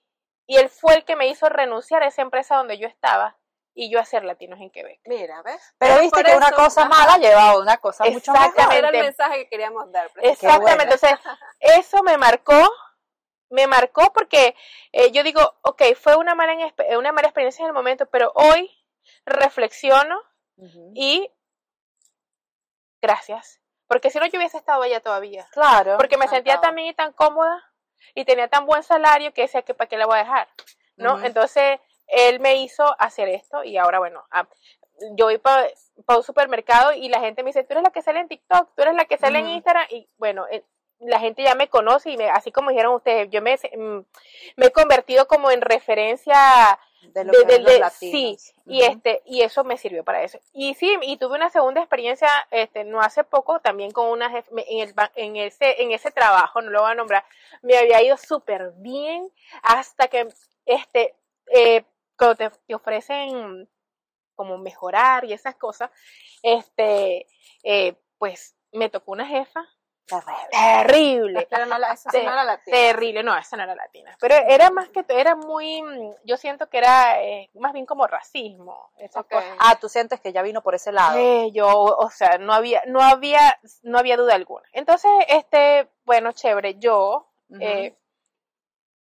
y 0.48 0.58
él 0.58 0.70
fue 0.70 0.96
el 0.96 1.06
que 1.06 1.16
me 1.16 1.28
hizo 1.28 1.48
renunciar 1.50 2.04
a 2.04 2.08
esa 2.08 2.22
empresa 2.22 2.56
donde 2.58 2.78
yo 2.78 2.88
estaba 2.88 3.38
y 3.78 3.90
yo 3.92 4.00
a 4.00 4.06
ser 4.06 4.24
latinos 4.24 4.60
en 4.62 4.70
Quebec. 4.72 5.02
Mira, 5.06 5.42
¿ves? 5.42 5.62
Pero 5.78 6.00
viste 6.00 6.24
que 6.24 6.36
una 6.36 6.52
cosa 6.52 6.82
ajá. 6.82 6.90
mala 6.90 7.18
lleva 7.18 7.50
a 7.50 7.58
una 7.60 7.78
cosa 7.78 8.06
mucho 8.06 8.32
mejor. 8.32 8.48
Exactamente. 8.48 8.78
Era 8.78 8.90
el 8.90 9.04
mensaje 9.04 9.38
que 9.44 9.50
queríamos 9.50 9.92
dar. 9.92 10.10
precisamente. 10.12 10.72
Exactamente, 10.72 10.84
entonces 10.84 11.20
eso 11.60 12.02
me 12.04 12.18
marcó, 12.18 12.72
me 13.50 13.68
marcó 13.68 14.12
porque 14.14 14.56
eh, 14.94 15.12
yo 15.12 15.24
digo, 15.24 15.42
ok, 15.62 15.84
fue 16.00 16.16
una 16.16 16.36
mala, 16.36 16.56
una 16.98 17.12
mala 17.12 17.28
experiencia 17.28 17.64
en 17.64 17.68
el 17.68 17.74
momento, 17.74 18.06
pero 18.06 18.32
hoy 18.36 18.72
reflexiono 19.26 20.20
y 20.94 21.30
gracias, 23.02 23.62
porque 23.88 24.10
si 24.10 24.20
no 24.20 24.26
yo 24.26 24.38
hubiese 24.40 24.58
estado 24.58 24.82
allá 24.82 25.00
todavía, 25.00 25.46
Claro. 25.52 25.98
porque 25.98 26.18
me 26.18 26.28
sentía 26.28 26.54
encantado. 26.54 26.62
tan 26.72 26.76
bien 26.76 26.88
y 26.90 26.94
tan 26.94 27.14
cómoda 27.14 27.64
y 28.14 28.26
tenía 28.26 28.48
tan 28.48 28.66
buen 28.66 28.84
salario 28.84 29.34
que 29.34 29.44
decía 29.44 29.62
que 29.62 29.74
para 29.74 29.88
qué 29.88 29.98
la 29.98 30.06
voy 30.06 30.16
a 30.16 30.24
dejar, 30.24 30.48
¿no? 30.98 31.24
Entonces 31.24 31.80
él 32.08 32.40
me 32.40 32.56
hizo 32.56 32.96
hacer 33.00 33.28
esto 33.30 33.64
y 33.64 33.78
ahora 33.78 34.00
bueno, 34.00 34.24
ah, 34.32 34.48
yo 35.18 35.26
voy 35.26 35.38
para 35.40 35.68
un 36.08 36.24
supermercado 36.24 36.94
y 36.94 37.10
la 37.10 37.20
gente 37.20 37.44
me 37.44 37.50
dice, 37.50 37.64
tú 37.64 37.74
eres 37.74 37.84
la 37.84 37.90
que 37.92 38.02
sale 38.02 38.20
en 38.20 38.28
TikTok, 38.28 38.74
tú 38.76 38.82
eres 38.82 38.96
la 38.96 39.06
que 39.06 39.18
sale 39.18 39.40
en. 39.40 39.48
Instagram 39.50 39.86
y 39.90 40.08
bueno, 40.18 40.46
eh, 40.50 40.64
la 41.00 41.20
gente 41.20 41.44
ya 41.44 41.56
me 41.56 41.68
conoce 41.68 42.12
y 42.12 42.18
me, 42.18 42.30
así 42.30 42.52
como 42.52 42.70
dijeron 42.70 42.96
ustedes, 42.96 43.30
yo 43.30 43.42
me, 43.42 43.56
mm, 43.56 44.00
me 44.56 44.66
he 44.68 44.72
convertido 44.72 45.28
como 45.28 45.52
en 45.52 45.62
referencia 45.62 46.80
de 47.14 47.24
lo 47.26 47.32
de- 47.32 47.46
que 47.46 47.54
de- 47.54 47.60
los 47.60 47.80
latinos. 47.80 47.92
sí, 48.00 48.38
y 48.66 48.84
este 48.84 49.22
y 49.26 49.42
eso 49.42 49.64
me 49.64 49.78
sirvió 49.78 50.04
para 50.04 50.24
eso 50.24 50.40
y 50.54 50.74
sí 50.76 50.98
y 51.04 51.18
tuve 51.18 51.36
una 51.36 51.50
segunda 51.50 51.82
experiencia 51.82 52.28
este 52.52 52.84
no 52.84 53.02
hace 53.02 53.24
poco 53.24 53.60
también 53.60 53.92
con 53.92 54.08
una 54.08 54.28
en 54.66 54.80
el 54.80 54.94
en 55.16 55.36
ese 55.36 55.82
en 55.82 55.92
ese 55.92 56.12
trabajo 56.12 56.62
no 56.62 56.72
lo 56.72 56.82
voy 56.82 56.92
a 56.92 56.96
nombrar 56.96 57.24
me 57.62 57.78
había 57.78 58.02
ido 58.02 58.18
súper 58.18 58.72
bien 58.78 59.30
hasta 59.64 60.08
que 60.08 60.28
este 60.66 61.16
eh, 61.54 61.84
cuando 62.18 62.36
te, 62.36 62.50
te 62.68 62.76
ofrecen 62.76 63.70
como 64.36 64.58
mejorar 64.58 65.26
y 65.26 65.34
esas 65.34 65.56
cosas 65.56 65.90
este 66.44 67.28
eh, 67.64 67.96
pues 68.18 68.56
me 68.72 68.90
tocó 68.90 69.12
una 69.12 69.26
jefa 69.28 69.66
terrible 70.52 71.48
Pero 71.50 71.66
no, 71.66 71.78
la, 71.78 71.94
esa 71.94 72.12
sí 72.12 72.18
Te- 72.18 72.24
no 72.24 72.32
era 72.32 72.44
latina. 72.44 72.78
Terrible, 72.78 73.24
no, 73.24 73.38
esa 73.38 73.58
no 73.58 73.64
era 73.64 73.76
latina. 73.76 74.16
Pero 74.20 74.36
era 74.36 74.70
más 74.70 74.90
que, 74.90 75.06
era 75.10 75.36
muy, 75.36 75.82
yo 76.24 76.38
siento 76.38 76.70
que 76.70 76.78
era 76.78 77.22
eh, 77.24 77.50
más 77.56 77.74
bien 77.74 77.86
como 77.86 78.08
racismo. 78.08 78.92
Ah, 79.60 79.78
tú 79.80 79.90
sientes 79.90 80.20
que 80.22 80.34
ya 80.34 80.42
vino 80.42 80.62
por 80.62 80.76
ese 80.76 80.92
lado. 80.92 81.18
Eh, 81.18 81.52
yo, 81.52 81.68
o 81.68 82.10
sea, 82.10 82.38
no 82.38 82.54
había, 82.54 82.84
no 82.88 83.02
había, 83.02 83.60
no 83.84 83.98
había 83.98 84.18
duda 84.18 84.36
alguna. 84.36 84.68
Entonces, 84.74 85.12
este, 85.28 85.90
bueno, 86.06 86.32
chévere, 86.32 86.76
yo, 86.78 87.32
eh, 87.60 87.96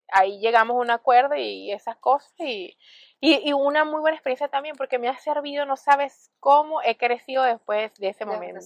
ahí 0.09 0.39
llegamos 0.39 0.75
a 0.75 0.79
un 0.79 0.91
acuerdo 0.91 1.35
y 1.35 1.71
esas 1.71 1.97
cosas 1.97 2.31
y, 2.39 2.77
y, 3.25 3.49
y 3.49 3.53
una 3.53 3.85
muy 3.85 4.01
buena 4.01 4.17
experiencia 4.17 4.49
también 4.49 4.75
porque 4.75 4.99
me 4.99 5.07
ha 5.07 5.17
servido, 5.17 5.65
no 5.65 5.77
sabes 5.77 6.29
cómo 6.41 6.81
he 6.81 6.97
crecido 6.97 7.43
después 7.43 7.93
de 7.95 8.09
ese 8.09 8.25
momento. 8.25 8.59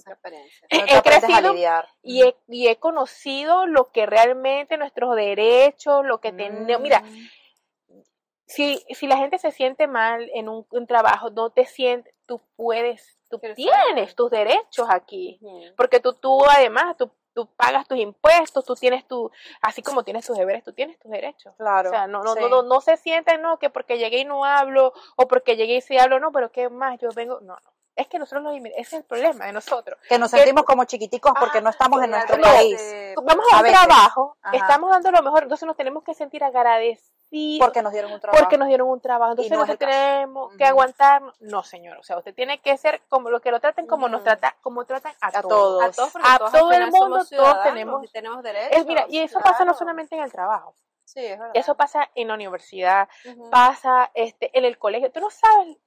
he 0.71 1.01
crecido 1.03 1.53
y 2.01 2.23
he, 2.23 2.35
y 2.47 2.67
he 2.67 2.77
conocido 2.77 3.67
lo 3.67 3.91
que 3.91 4.07
realmente 4.07 4.77
nuestros 4.77 5.15
derechos, 5.15 6.03
lo 6.03 6.19
que 6.21 6.31
tenemos. 6.31 6.81
Mira, 6.81 7.03
Mm. 7.87 8.01
si, 8.47 8.83
si 8.89 9.05
la 9.05 9.17
gente 9.17 9.37
se 9.37 9.51
siente 9.51 9.85
mal 9.85 10.27
en 10.33 10.49
un, 10.49 10.65
un 10.71 10.87
trabajo, 10.87 11.29
no 11.29 11.51
te 11.51 11.65
sientes, 11.65 12.15
tú 12.25 12.41
puedes, 12.55 13.19
tú 13.29 13.39
Pero 13.39 13.53
tienes 13.53 14.09
sí. 14.09 14.15
tus 14.15 14.31
derechos 14.31 14.87
aquí. 14.89 15.37
Ujú. 15.39 15.75
Porque 15.75 15.99
tú, 15.99 16.13
tú 16.13 16.43
además, 16.49 16.97
tú, 16.97 17.11
tú 17.37 17.45
pagas 17.55 17.87
tus 17.87 17.99
impuestos, 17.99 18.65
tú 18.65 18.73
tienes 18.73 19.07
tu, 19.07 19.29
así 19.61 19.83
como 19.83 20.01
tienes 20.03 20.25
tus 20.25 20.35
deberes, 20.35 20.63
tú 20.63 20.73
tienes 20.73 20.97
tus 20.97 21.11
derechos. 21.11 21.53
Claro. 21.55 21.89
O 21.89 21.93
sea, 21.93 22.07
no, 22.07 22.23
no, 22.23 22.33
sí. 22.33 22.39
no, 22.41 22.49
no, 22.49 22.63
no 22.63 22.81
se 22.81 22.97
sienten, 22.97 23.43
no, 23.43 23.59
que 23.59 23.69
porque 23.69 23.99
llegué 23.99 24.21
y 24.21 24.25
no 24.25 24.43
hablo, 24.43 24.91
o 25.15 25.27
porque 25.27 25.55
llegué 25.55 25.75
y 25.75 25.81
sí 25.81 25.99
hablo, 25.99 26.19
no, 26.19 26.31
pero 26.31 26.51
qué 26.51 26.67
más, 26.69 26.97
yo 26.99 27.09
vengo, 27.15 27.39
no, 27.41 27.53
no. 27.53 27.71
Es 27.95 28.07
que 28.07 28.17
nosotros 28.17 28.43
los 28.43 28.55
inmigrantes, 28.55 28.87
ese 28.87 28.95
es 28.95 29.01
el 29.03 29.07
problema 29.07 29.45
de 29.45 29.51
nosotros. 29.53 29.99
Que 30.09 30.17
nos 30.17 30.31
que- 30.31 30.37
sentimos 30.37 30.63
como 30.65 30.85
chiquiticos 30.85 31.31
porque 31.39 31.59
Ah, 31.59 31.61
no 31.61 31.69
estamos 31.69 32.01
en 32.03 32.09
nuestro 32.09 32.37
no, 32.37 32.43
país. 32.43 32.81
eh, 32.81 33.13
Vamos 33.23 33.45
a 33.51 33.55
a 33.55 33.57
un 33.59 33.63
veces. 33.63 33.79
trabajo, 33.79 34.37
Ajá. 34.41 34.55
estamos 34.57 34.89
dando 34.89 35.11
lo 35.11 35.21
mejor, 35.21 35.43
entonces 35.43 35.67
nos 35.67 35.75
tenemos 35.77 36.03
que 36.03 36.15
sentir 36.15 36.43
agradecidos. 36.43 37.11
Porque 37.59 37.81
nos 37.81 37.91
dieron 37.91 38.11
un 38.11 38.19
trabajo. 38.19 38.41
porque 38.41 38.57
nos 38.57 38.67
dieron 38.67 38.87
un 38.89 39.01
trabajo. 39.01 39.31
Entonces 39.33 39.51
no 39.51 39.59
nosotros 39.59 39.79
tenemos 39.89 40.53
que 40.55 40.63
aguantarnos. 40.65 41.41
No, 41.41 41.63
señor. 41.63 41.97
O 41.97 42.03
sea, 42.03 42.17
usted 42.17 42.33
tiene 42.33 42.59
que 42.61 42.77
ser 42.77 43.01
como 43.09 43.29
lo 43.29 43.41
que 43.41 43.51
lo 43.51 43.59
traten, 43.59 43.85
como 43.87 44.07
nos 44.09 44.23
trata, 44.23 44.55
como 44.61 44.85
tratan 44.85 45.13
a, 45.21 45.27
A 45.27 45.41
todos. 45.41 45.83
A 45.83 45.91
todos, 45.91 46.15
A 46.23 46.37
todos 46.37 46.51
todo 46.51 46.71
el 46.71 46.91
mundo, 46.91 47.25
todos 47.25 47.63
tenemos- 47.63 48.03
y 48.03 48.07
tenemos 48.07 48.41
derechos. 48.43 48.77
Es, 48.77 48.85
mira, 48.85 49.05
y 49.09 49.19
eso 49.19 49.39
pasa 49.41 49.65
no 49.65 49.73
solamente 49.73 50.15
en 50.15 50.23
el 50.23 50.31
trabajo. 50.31 50.73
Sí, 51.03 51.25
es 51.25 51.39
verdad. 51.39 51.51
Eso 51.53 51.75
pasa 51.75 52.09
en 52.15 52.27
la 52.27 52.33
universidad, 52.33 53.07
pasa 53.49 54.11
este 54.13 54.57
en 54.57 54.65
el 54.65 54.77
colegio. 54.77 55.11
Tú 55.11 55.19
no 55.21 55.29
sabes 55.29 55.77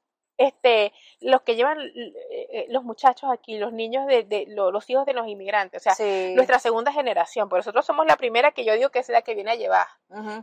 este 0.41 0.93
los 1.21 1.43
que 1.43 1.55
llevan 1.55 1.79
eh, 1.81 2.13
eh, 2.51 2.67
los 2.71 2.83
muchachos 2.83 3.31
aquí, 3.31 3.59
los 3.59 3.73
niños 3.75 4.07
de, 4.07 4.23
de 4.25 4.47
lo- 4.49 4.71
los 4.71 4.89
hijos 4.89 5.05
de 5.05 5.13
los 5.13 5.29
inmigrantes, 5.29 5.83
o 5.83 5.85
sea, 5.85 5.95
Sí. 5.95 6.33
nuestra 6.35 6.59
segunda 6.59 6.93
generación. 6.93 7.49
Por 7.51 7.59
nosotros 7.59 7.85
somos 7.85 8.07
la 8.07 8.17
primera 8.17 8.51
que 8.53 8.65
yo 8.65 8.73
digo 8.75 8.89
que 8.91 9.01
es 9.01 9.09
la 9.11 9.21
que 9.23 9.35
viene 9.35 9.51
a 9.51 9.55
llevar. 9.57 9.87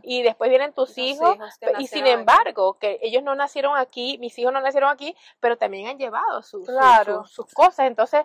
Y 0.02 0.22
después 0.22 0.48
vienen 0.48 0.72
tus 0.72 0.90
Los 0.90 0.98
hijos 0.98 1.36
Y 1.78 1.88
sin 1.88 2.02
aquí. 2.04 2.10
embargo, 2.10 2.78
que 2.78 2.98
ellos 3.02 3.22
no 3.22 3.34
nacieron 3.34 3.76
aquí, 3.76 4.16
mis 4.18 4.38
hijos 4.38 4.52
no 4.52 4.60
nacieron 4.60 4.88
aquí, 4.88 5.14
pero 5.40 5.58
también 5.58 5.88
han 5.88 5.98
llevado 5.98 6.42
su- 6.42 6.60
su- 6.64 6.66
Claro. 6.72 7.24
su- 7.24 7.42
sus 7.42 7.52
cosas. 7.52 7.86
Entonces, 7.86 8.22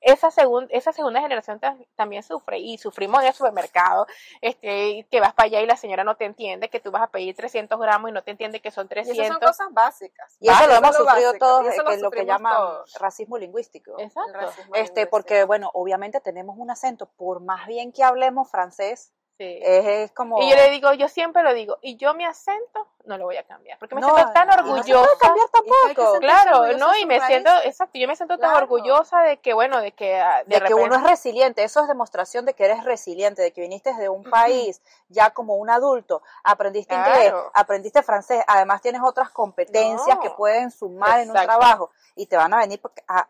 esa, 0.00 0.30
segun- 0.30 0.66
esa 0.70 0.92
segunda 0.92 1.20
generación 1.20 1.60
ta- 1.60 1.76
también 1.94 2.22
sufre. 2.22 2.58
Y 2.58 2.78
sufrimos 2.78 3.20
en 3.20 3.28
el 3.28 3.34
supermercado, 3.34 4.06
este, 4.40 5.06
que 5.10 5.20
vas 5.20 5.34
para 5.34 5.46
allá 5.46 5.60
y 5.60 5.66
la 5.66 5.76
señora 5.76 6.02
no 6.02 6.16
te 6.16 6.24
entiende, 6.24 6.70
que 6.70 6.80
tú 6.80 6.90
vas 6.90 7.02
a 7.02 7.06
pedir 7.08 7.36
300 7.36 7.78
gramos 7.78 8.10
y 8.10 8.12
no 8.14 8.22
te 8.22 8.30
entiende 8.30 8.60
que 8.60 8.70
son 8.70 8.86
Y 8.86 8.88
300. 8.88 9.18
esas 9.26 9.38
son 9.38 9.46
cosas 9.46 9.68
básicas. 9.72 10.36
Y 10.40 10.48
eso 10.48 10.66
lo 10.66 10.74
hemos 10.74 10.96
sufrido 11.10 11.32
todos, 11.34 11.64
y 11.64 11.68
eso 11.68 11.90
eh, 11.90 11.98
lo 11.98 12.10
que 12.10 12.24
llaman 12.26 12.56
todos. 12.56 12.94
racismo 12.98 13.38
lingüístico. 13.38 13.94
Exacto. 13.98 14.32
racismo 14.32 14.74
Este, 14.74 15.00
lingüístico. 15.00 15.10
porque, 15.10 15.44
bueno, 15.44 15.70
obviamente 15.74 16.20
tenemos 16.20 16.56
un 16.58 16.70
acento, 16.70 17.06
por 17.16 17.40
más 17.40 17.66
bien 17.66 17.92
que 17.92 18.02
hablemos 18.04 18.50
francés, 18.50 19.12
Sí. 19.38 19.58
es, 19.62 19.86
es 19.86 20.12
como... 20.12 20.38
Y 20.42 20.50
yo 20.50 20.56
le 20.56 20.68
digo, 20.70 20.92
yo 20.92 21.08
siempre 21.08 21.42
lo 21.42 21.54
digo, 21.54 21.78
y 21.80 21.96
yo 21.96 22.12
mi 22.12 22.26
acento 22.26 22.86
no 23.10 23.18
lo 23.18 23.24
voy 23.26 23.36
a 23.36 23.42
cambiar, 23.44 23.78
porque 23.78 23.94
me 23.94 24.00
No, 24.00 24.08
siento 24.14 24.32
tan 24.32 24.44
y 24.44 24.50
no 24.50 24.54
se 24.56 24.62
puede 24.62 24.72
orgullosa. 24.78 25.18
cambiar 25.20 25.46
que 25.46 25.52
tampoco. 25.94 26.18
Claro, 26.20 26.78
¿no? 26.78 26.96
Y 26.96 27.04
me 27.06 27.20
siento, 27.26 27.50
exacto, 27.64 27.98
yo 27.98 28.08
me 28.08 28.16
siento 28.16 28.38
tan 28.38 28.54
orgullosa 28.56 29.20
de 29.20 29.36
que, 29.38 29.52
bueno, 29.52 29.80
de 29.80 29.92
que 29.92 30.18
ah, 30.18 30.42
De, 30.46 30.60
que 30.62 30.72
uno 30.74 30.94
es 30.96 31.02
resiliente, 31.02 31.62
eso 31.64 31.80
es 31.82 31.88
demostración 31.88 32.46
de 32.46 32.54
que 32.54 32.64
eres 32.64 32.84
resiliente, 32.84 33.42
de 33.42 33.52
que 33.52 33.60
viniste 33.60 33.92
de 33.94 34.08
un 34.08 34.22
país 34.24 34.80
ya 35.08 35.30
como 35.30 35.56
un 35.56 35.68
adulto, 35.68 36.22
aprendiste 36.44 36.94
inglés, 36.94 37.34
aprendiste 37.54 38.02
francés, 38.02 38.42
además 38.46 38.80
tienes 38.80 39.02
otras 39.04 39.30
competencias 39.30 40.16
No. 40.16 40.22
que 40.22 40.30
pueden 40.30 40.70
sumar 40.70 41.20
en 41.20 41.30
un 41.30 41.36
trabajo 41.36 41.90
y 42.14 42.26
te 42.26 42.36
van 42.36 42.54
a 42.54 42.58
venir 42.58 42.80
porque- 42.80 43.02
a, 43.08 43.28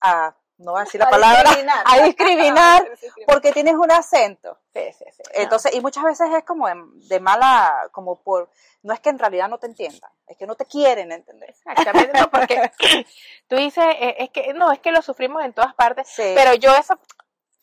a- 0.00 0.26
a- 0.26 0.34
no 0.62 0.72
voy 0.72 0.80
a 0.80 0.84
decir 0.84 1.00
la 1.00 1.06
A 1.06 1.10
palabra, 1.10 1.42
discriminar. 1.42 1.84
a 1.86 2.00
discriminar 2.02 2.90
porque 3.26 3.52
tienes 3.52 3.74
un 3.74 3.90
acento. 3.92 4.58
Sí, 4.72 4.80
sí, 4.98 5.04
sí. 5.12 5.22
Entonces, 5.34 5.74
y 5.74 5.80
muchas 5.80 6.04
veces 6.04 6.28
es 6.36 6.44
como 6.44 6.66
de, 6.68 6.74
de 7.08 7.20
mala, 7.20 7.88
como 7.92 8.20
por, 8.22 8.50
no 8.82 8.94
es 8.94 9.00
que 9.00 9.10
en 9.10 9.18
realidad 9.18 9.48
no 9.48 9.58
te 9.58 9.66
entiendan, 9.66 10.10
es 10.26 10.36
que 10.36 10.46
no 10.46 10.54
te 10.54 10.64
quieren 10.64 11.12
entender. 11.12 11.50
Exactamente, 11.50 12.18
no, 12.18 12.30
porque 12.30 12.72
tú 13.48 13.56
dices, 13.56 13.84
eh, 13.98 14.16
es 14.18 14.30
que, 14.30 14.54
no, 14.54 14.72
es 14.72 14.78
que 14.80 14.92
lo 14.92 15.02
sufrimos 15.02 15.44
en 15.44 15.52
todas 15.52 15.74
partes, 15.74 16.08
Sí. 16.08 16.32
pero 16.34 16.54
yo 16.54 16.74
eso, 16.74 16.98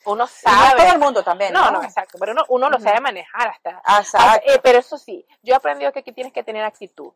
uno 0.06 0.16
no 0.24 0.28
sabe. 0.28 0.82
todo 0.82 0.94
el 0.94 1.00
mundo 1.00 1.24
también. 1.24 1.52
No, 1.54 1.66
No, 1.66 1.80
no, 1.80 1.84
exacto, 1.84 2.18
pero 2.20 2.32
uno, 2.32 2.44
uno 2.50 2.70
lo 2.70 2.80
sabe 2.80 3.00
manejar 3.02 3.48
hasta. 3.50 3.82
Hasta- 3.84 4.02
Exacto. 4.36 4.52
eh, 4.52 4.60
pero 4.64 4.80
eso 4.80 4.98
sí, 4.98 5.26
yo 5.42 5.54
he 5.54 5.58
aprendido 5.58 5.92
que 5.92 6.00
aquí 6.00 6.12
tienes 6.14 6.32
que 6.34 6.44
tener 6.44 6.64
actitud. 6.64 7.12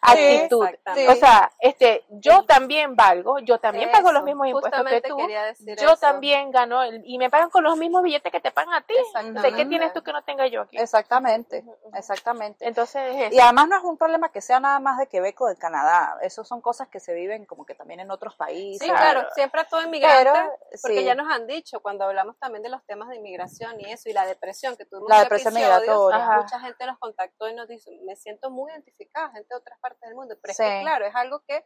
Actitud. 0.00 0.66
O 1.08 1.14
sea, 1.14 1.50
este, 1.60 2.04
yo 2.10 2.44
también 2.44 2.96
valgo, 2.96 3.38
yo 3.38 3.58
también 3.58 3.90
pago 3.90 4.12
los 4.12 4.22
mismos 4.22 4.48
impuestos 4.48 4.84
que 4.84 5.00
tú. 5.02 5.18
Yo 5.18 5.74
eso. 5.74 5.96
también 5.96 6.50
gano 6.50 6.82
el- 6.82 7.02
y 7.04 7.18
me 7.18 7.30
pagan 7.30 7.50
con 7.50 7.64
los 7.64 7.76
mismos 7.76 8.02
billetes 8.02 8.30
que 8.30 8.40
te 8.40 8.50
pagan 8.50 8.74
a 8.74 8.82
ti. 8.82 8.94
Exactamente. 8.96 9.50
¿De 9.50 9.56
qué 9.56 9.66
tienes 9.66 9.92
tú 9.92 10.02
que 10.02 10.12
no 10.12 10.22
tenga 10.22 10.46
yo 10.46 10.62
aquí? 10.62 10.78
Exactamente, 10.78 11.64
exactamente. 11.94 12.66
Entonces, 12.66 13.02
es 13.16 13.32
Y 13.32 13.40
además 13.40 13.68
no 13.68 13.76
es 13.76 13.84
un 13.84 13.96
problema 13.96 14.30
que 14.30 14.40
sea 14.40 14.60
nada 14.60 14.80
más 14.80 14.98
de 14.98 15.06
Quebec 15.06 15.40
o 15.40 15.46
de 15.46 15.56
Canadá. 15.56 16.18
Eso 16.22 16.44
son 16.44 16.60
cosas 16.60 16.88
que 16.88 17.00
se 17.00 17.14
viven 17.14 17.44
como 17.46 17.64
que 17.64 17.74
también 17.74 18.00
en 18.00 18.10
otros 18.10 18.34
países. 18.36 18.86
Sí, 18.86 18.92
claro, 18.92 19.26
siempre 19.34 19.60
a 19.60 19.64
todo 19.64 19.82
inmigrante, 19.82 20.30
Pero, 20.30 20.52
porque 20.82 20.98
sí. 20.98 21.04
ya 21.04 21.14
nos 21.14 21.30
han 21.30 21.46
dicho 21.46 21.80
cuando 21.80 22.04
hablamos 22.04 22.38
también 22.38 22.62
de 22.62 22.68
los 22.68 22.84
temas 22.84 23.08
de 23.08 23.16
inmigración 23.16 23.80
y 23.80 23.90
eso, 23.90 24.08
y 24.08 24.12
la 24.12 24.26
depresión, 24.26 24.76
que 24.76 24.84
tuvimos 24.84 25.08
La 25.08 25.20
depresión 25.20 25.54
migratoria. 25.54 26.36
Mucha 26.36 26.60
gente 26.60 26.86
nos 26.86 26.98
contactó 26.98 27.48
y 27.48 27.54
nos 27.54 27.68
dice, 27.68 27.90
me 28.04 28.16
siento 28.16 28.50
muy 28.50 28.70
identificada, 28.72 29.30
gente 29.30 29.48
de 29.50 29.56
otras 29.56 29.78
partes 29.84 30.00
del 30.08 30.14
mundo, 30.14 30.34
pero 30.40 30.52
es 30.52 30.56
Sí. 30.56 30.62
que 30.64 30.80
claro, 30.80 31.04
es 31.06 31.14
algo 31.14 31.40
que 31.46 31.64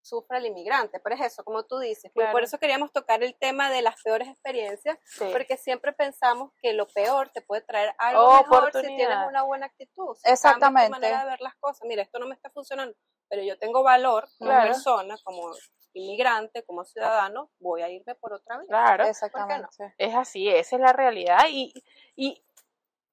sufre 0.00 0.38
el 0.38 0.46
inmigrante, 0.46 1.00
pero 1.00 1.16
es 1.16 1.20
eso, 1.22 1.42
como 1.44 1.64
tú 1.66 1.78
dices, 1.80 2.10
Claro. 2.14 2.32
por 2.32 2.42
eso 2.42 2.58
queríamos 2.58 2.92
tocar 2.92 3.22
el 3.22 3.34
tema 3.36 3.68
de 3.70 3.82
las 3.82 4.00
peores 4.02 4.28
experiencias, 4.28 4.96
Sí. 5.04 5.28
porque 5.32 5.56
siempre 5.56 5.92
pensamos 5.92 6.52
que 6.62 6.72
lo 6.72 6.86
peor 6.86 7.28
te 7.30 7.42
puede 7.42 7.62
traer 7.62 7.92
algo 7.98 8.22
Oh, 8.24 8.40
mejor 8.42 8.72
si 8.72 8.86
tienes 8.86 9.18
una 9.28 9.42
buena 9.42 9.66
actitud, 9.66 10.16
si 10.16 10.30
Exactamente. 10.30 10.86
tu 10.86 10.92
manera 10.92 11.24
de 11.24 11.30
ver 11.30 11.40
las 11.40 11.56
cosas, 11.56 11.82
mira, 11.86 12.02
esto 12.02 12.18
no 12.20 12.26
me 12.26 12.34
está 12.36 12.48
funcionando, 12.50 12.96
pero 13.28 13.42
yo 13.42 13.58
tengo 13.58 13.82
valor 13.82 14.28
como 14.38 14.50
Claro. 14.50 14.68
persona, 14.72 15.16
como 15.24 15.50
inmigrante, 15.92 16.64
como 16.64 16.84
ciudadano, 16.84 17.50
voy 17.58 17.82
a 17.82 17.88
irme 17.90 18.14
por 18.14 18.32
otra 18.32 18.58
vez. 18.58 18.66
Claro. 18.68 19.04
Exactamente. 19.04 19.94
Es 19.98 20.14
así, 20.14 20.48
esa 20.48 20.76
es 20.76 20.80
la 20.82 20.92
realidad 20.92 21.40
y, 21.48 21.72
y 22.14 22.42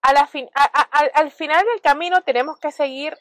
a 0.01 0.13
la 0.13 0.27
fin, 0.27 0.47
a- 0.53 0.63
a- 0.81 0.99
al- 0.99 1.12
al 1.15 1.31
final 1.31 1.65
del 1.65 1.81
camino 1.81 2.21
tenemos 2.23 2.60
que 2.60 2.71
seguir 2.71 3.17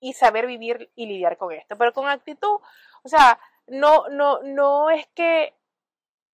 y 0.00 0.12
saber 0.12 0.46
vivir 0.46 0.90
y 0.94 1.06
lidiar 1.06 1.36
con 1.36 1.52
esto, 1.52 1.76
pero 1.76 1.92
con 1.92 2.08
actitud, 2.08 2.60
o 3.02 3.08
sea, 3.08 3.38
no, 3.66 4.08
no, 4.08 4.40
no 4.42 4.90
es 4.90 5.06
que 5.14 5.54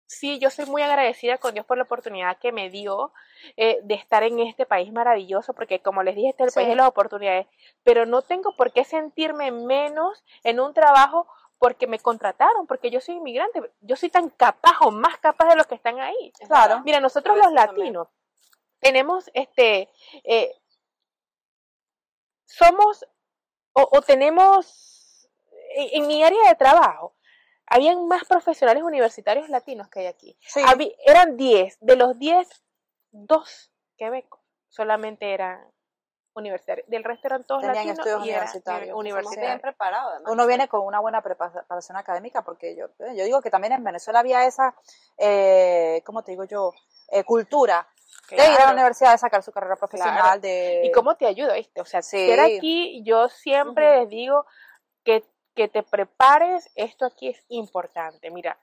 sí, 0.07 0.39
yo 0.39 0.49
soy 0.51 0.65
muy 0.67 0.81
agradecida 0.83 1.37
con 1.39 1.53
Dios 1.53 1.67
por 1.67 1.77
la 1.77 1.83
oportunidad 1.85 2.39
que 2.39 2.51
me 2.53 2.71
dio 2.71 3.13
eh, 3.57 3.79
de 3.83 3.95
estar 3.95 4.23
en 4.23 4.39
este 4.41 4.65
país 4.65 4.91
maravilloso, 4.93 5.53
porque 5.53 5.81
como 5.81 6.03
les 6.03 6.17
dije, 6.17 6.31
este 6.31 6.45
es 6.45 6.47
el 6.47 6.51
Sí. 6.53 6.55
país 6.57 6.69
de 6.69 6.77
las 6.77 6.89
oportunidades, 6.89 7.47
pero 7.83 8.07
no 8.07 8.23
tengo 8.23 8.57
por 8.57 8.73
qué 8.73 8.85
sentirme 8.85 9.51
menos 9.51 10.25
en 10.45 10.61
un 10.61 10.73
trabajo 10.73 11.29
porque 11.59 11.87
me 11.87 11.99
contrataron, 11.99 12.67
porque 12.67 12.91
yo 12.91 13.01
soy 13.01 13.17
inmigrante, 13.17 13.61
yo 13.81 13.97
soy 13.97 14.09
tan 14.11 14.31
capaz 14.31 14.79
o 14.81 14.91
más 14.93 15.19
capaz 15.19 15.49
de 15.49 15.57
los 15.57 15.67
que 15.67 15.75
están 15.75 15.99
ahí. 16.01 16.33
Claro. 16.47 16.81
Mira, 16.85 17.01
nosotros 17.01 17.37
los 17.37 17.53
latinos 17.53 18.09
tenemos 18.81 19.29
este 19.35 19.91
eh, 20.25 20.55
somos 22.47 23.05
o, 23.81 23.89
o 23.99 24.03
tenemos 24.03 25.29
en, 25.77 26.03
en 26.03 26.07
mi 26.07 26.23
área 26.25 26.49
de 26.49 26.55
trabajo 26.55 27.15
habían 27.67 28.07
más 28.09 28.25
profesionales 28.25 28.83
universitarios 28.83 29.49
latinos 29.51 29.89
que 29.89 30.01
hay 30.01 30.07
aquí. 30.07 30.37
Sí. 30.41 30.61
Habí- 30.67 30.95
eran 31.05 31.37
10, 31.37 31.77
de 31.81 31.97
los 31.97 32.19
10, 32.19 32.49
dos 33.11 33.71
quebecos 33.97 34.41
solamente 34.69 35.33
eran 35.35 35.71
universitarios, 36.35 36.89
del 36.89 37.03
resto 37.05 37.27
eran 37.27 37.45
todos 37.45 37.63
Tenían 37.63 37.77
latinos 37.87 37.99
estudios 37.99 38.19
y 38.21 38.23
universitarios. 38.31 38.89
Somos 38.91 39.01
universitarios. 39.01 39.51
bien 39.51 39.61
preparados, 39.61 40.13
además. 40.13 40.33
Uno 40.33 40.47
viene 40.47 40.69
con 40.69 40.81
una 40.83 41.01
buena 41.01 41.21
preparación 41.21 41.97
académica 41.97 42.43
porque 42.43 42.77
yo, 42.77 42.87
yo 42.99 43.25
digo 43.25 43.43
que 43.43 43.51
también 43.51 43.73
en 43.73 43.83
Venezuela 43.85 44.21
había 44.21 44.45
esa, 44.47 44.75
eh, 45.17 46.01
¿cómo 46.07 46.23
te 46.23 46.31
digo 46.33 46.45
yo? 46.45 46.73
Eh, 47.11 47.25
cultura 47.25 47.89
de 48.37 48.43
ir 48.53 48.59
a 48.61 48.67
la 48.67 48.73
universidad, 48.73 49.13
de 49.13 49.19
sacar 49.19 49.43
su 49.43 49.53
carrera 49.53 49.77
profesional, 49.77 50.23
Claro. 50.23 50.41
de... 50.41 50.83
¿Y 50.85 50.93
cómo 50.93 51.17
te 51.17 51.27
ayuda, 51.27 51.55
viste? 51.55 51.81
O 51.81 51.85
sea, 51.85 52.03
Sí. 52.03 52.27
ser 52.27 52.41
aquí, 52.41 53.03
yo 53.05 53.29
siempre 53.29 54.01
les 54.01 54.09
digo 54.09 54.45
que, 55.05 55.25
que 55.55 55.69
te 55.69 55.83
prepares, 55.83 56.71
esto 56.75 57.05
aquí 57.07 57.29
es 57.29 57.45
importante. 57.49 58.31
Mira, 58.31 58.59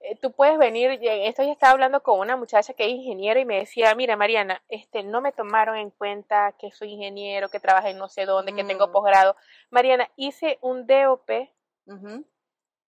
eh, 0.00 0.16
tú 0.20 0.30
puedes 0.32 0.58
venir, 0.58 0.98
esto 1.02 1.42
ya 1.42 1.50
estaba 1.52 1.72
hablando 1.72 2.02
con 2.02 2.18
una 2.20 2.36
muchacha 2.36 2.72
que 2.74 2.84
es 2.84 2.90
ingeniero 2.90 3.40
y 3.40 3.44
me 3.44 3.58
decía, 3.58 3.94
mira 3.96 4.16
Mariana, 4.16 4.62
este, 4.68 5.02
no 5.02 5.20
me 5.20 5.32
tomaron 5.32 5.76
en 5.76 5.90
cuenta 5.90 6.54
que 6.58 6.70
soy 6.70 6.92
ingeniero, 6.92 7.48
que 7.48 7.58
trabajo 7.58 7.88
en 7.88 7.98
no 7.98 8.08
sé 8.08 8.24
dónde, 8.24 8.54
que 8.54 8.62
tengo 8.64 8.88
Mm. 8.88 8.92
posgrado. 8.92 9.36
Mariana, 9.70 10.08
hice 10.16 10.58
un 10.60 10.86
DOP, 10.86 11.30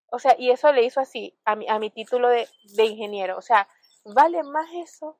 o 0.09 0.19
sea, 0.19 0.35
y 0.37 0.51
eso 0.51 0.71
le 0.71 0.83
hizo 0.83 1.01
así 1.01 1.37
a 1.43 1.55
mi, 1.55 1.67
a 1.67 1.79
mi 1.79 1.89
título 1.89 2.29
de, 2.29 2.47
de 2.75 2.85
ingeniero. 2.85 3.37
O 3.37 3.41
sea, 3.41 3.67
vale 4.05 4.43
más 4.43 4.67
eso 4.75 5.17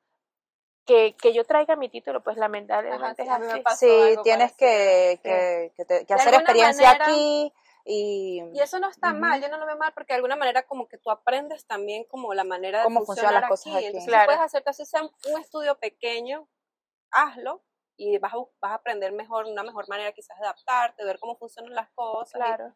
que, 0.86 1.16
que 1.22 1.34
yo 1.34 1.44
traiga 1.46 1.76
mi 1.76 1.90
título, 1.90 2.22
pues 2.24 2.38
lamentablemente 2.38 3.24
sí, 3.24 3.30
a 3.30 3.40
mí 3.40 3.46
es 3.46 3.48
me 3.48 3.54
así. 3.54 3.62
pasó 3.64 3.78
Sí, 3.88 4.16
tienes 4.24 4.54
que, 4.56 5.14
Sí. 5.16 5.20
que, 5.30 5.74
que 5.76 5.86
te- 5.86 6.06
que 6.06 6.14
hacer 6.14 6.34
experiencia 6.34 6.88
manera- 6.92 7.06
aquí 7.06 7.54
y... 7.86 8.42
Y 8.54 8.60
eso 8.60 8.80
no 8.80 8.90
está 8.90 9.14
mal, 9.14 9.42
yo 9.42 9.48
no 9.50 9.58
lo 9.58 9.66
veo 9.66 9.78
mal 9.78 9.94
porque 9.94 10.14
de 10.14 10.16
alguna 10.16 10.36
manera 10.36 10.64
como 10.64 10.88
que 10.88 10.98
tú 10.98 11.10
aprendes 11.12 11.66
también 11.66 12.04
como 12.06 12.34
la 12.34 12.44
manera 12.44 12.80
de 12.80 12.84
Cómo 12.86 13.04
funcionan 13.06 13.34
las 13.42 13.50
cosas 13.50 13.76
aquí. 13.76 13.86
Entonces 13.86 14.08
Claro. 14.08 14.24
si 14.24 14.26
puedes 14.28 14.42
hacerte 14.42 14.70
así 14.70 14.86
sea 14.86 15.02
un 15.04 15.40
estudio 15.42 15.78
pequeño, 15.80 16.48
hazlo 17.12 17.62
y 17.98 18.18
vas 18.18 18.34
a, 18.34 18.38
vas 18.60 18.72
a 18.72 18.76
aprender 18.76 19.12
mejor, 19.14 19.46
una 19.46 19.64
mejor 19.64 19.88
manera 19.88 20.12
quizás 20.12 20.38
de 20.40 20.46
adaptarte, 20.46 21.04
ver 21.06 21.20
cómo 21.20 21.36
funcionan 21.38 21.74
las 21.74 21.90
cosas. 21.92 22.36
y- 22.36 22.38
Claro. 22.38 22.74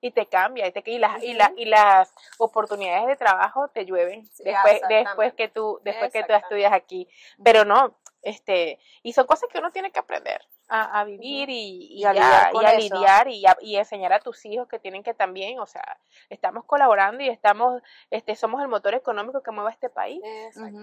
Y 0.00 0.10
te 0.12 0.26
cambia 0.26 0.66
y, 0.66 0.72
te, 0.72 0.82
y, 0.90 0.98
las, 0.98 1.22
y, 1.22 1.34
la- 1.34 1.52
y 1.56 1.64
las 1.66 2.12
oportunidades 2.38 3.06
de 3.06 3.16
trabajo 3.16 3.68
te 3.68 3.84
llueven 3.84 4.26
Sí, 4.28 4.44
después, 4.44 4.80
después 4.88 5.34
que 5.34 5.48
tú 5.48 5.80
después 5.84 6.12
que 6.12 6.20
tú 6.24 6.32
estudias 6.44 6.72
aquí. 6.72 7.08
Pero 7.42 7.64
no 7.64 7.96
este 8.22 8.78
y 9.02 9.12
son 9.14 9.26
cosas 9.26 9.48
que 9.50 9.58
uno 9.58 9.70
tiene 9.70 9.90
que 9.92 9.98
aprender 9.98 10.42
a, 10.68 11.00
a 11.00 11.04
vivir 11.04 11.48
y, 11.50 11.88
y 11.90 12.00
Y 12.00 12.04
a 12.04 12.12
lidiar 12.12 12.52
y 12.54 12.58
a 12.66 12.72
lidiar 12.78 13.28
y, 13.28 13.46
a- 13.46 13.56
y 13.60 13.76
enseñar 13.76 14.12
a 14.12 14.20
tus 14.20 14.44
hijos 14.44 14.68
que 14.68 14.78
tienen 14.78 15.02
que 15.02 15.14
también 15.14 15.58
o 15.58 15.66
sea 15.66 15.98
estamos 16.28 16.64
colaborando 16.64 17.22
y 17.22 17.28
estamos 17.28 17.82
este 18.10 18.36
somos 18.36 18.60
el 18.62 18.68
motor 18.68 18.94
económico 18.94 19.42
que 19.42 19.50
mueve 19.50 19.70
este 19.70 19.88
país. 19.90 20.20
Exacto. 20.24 20.78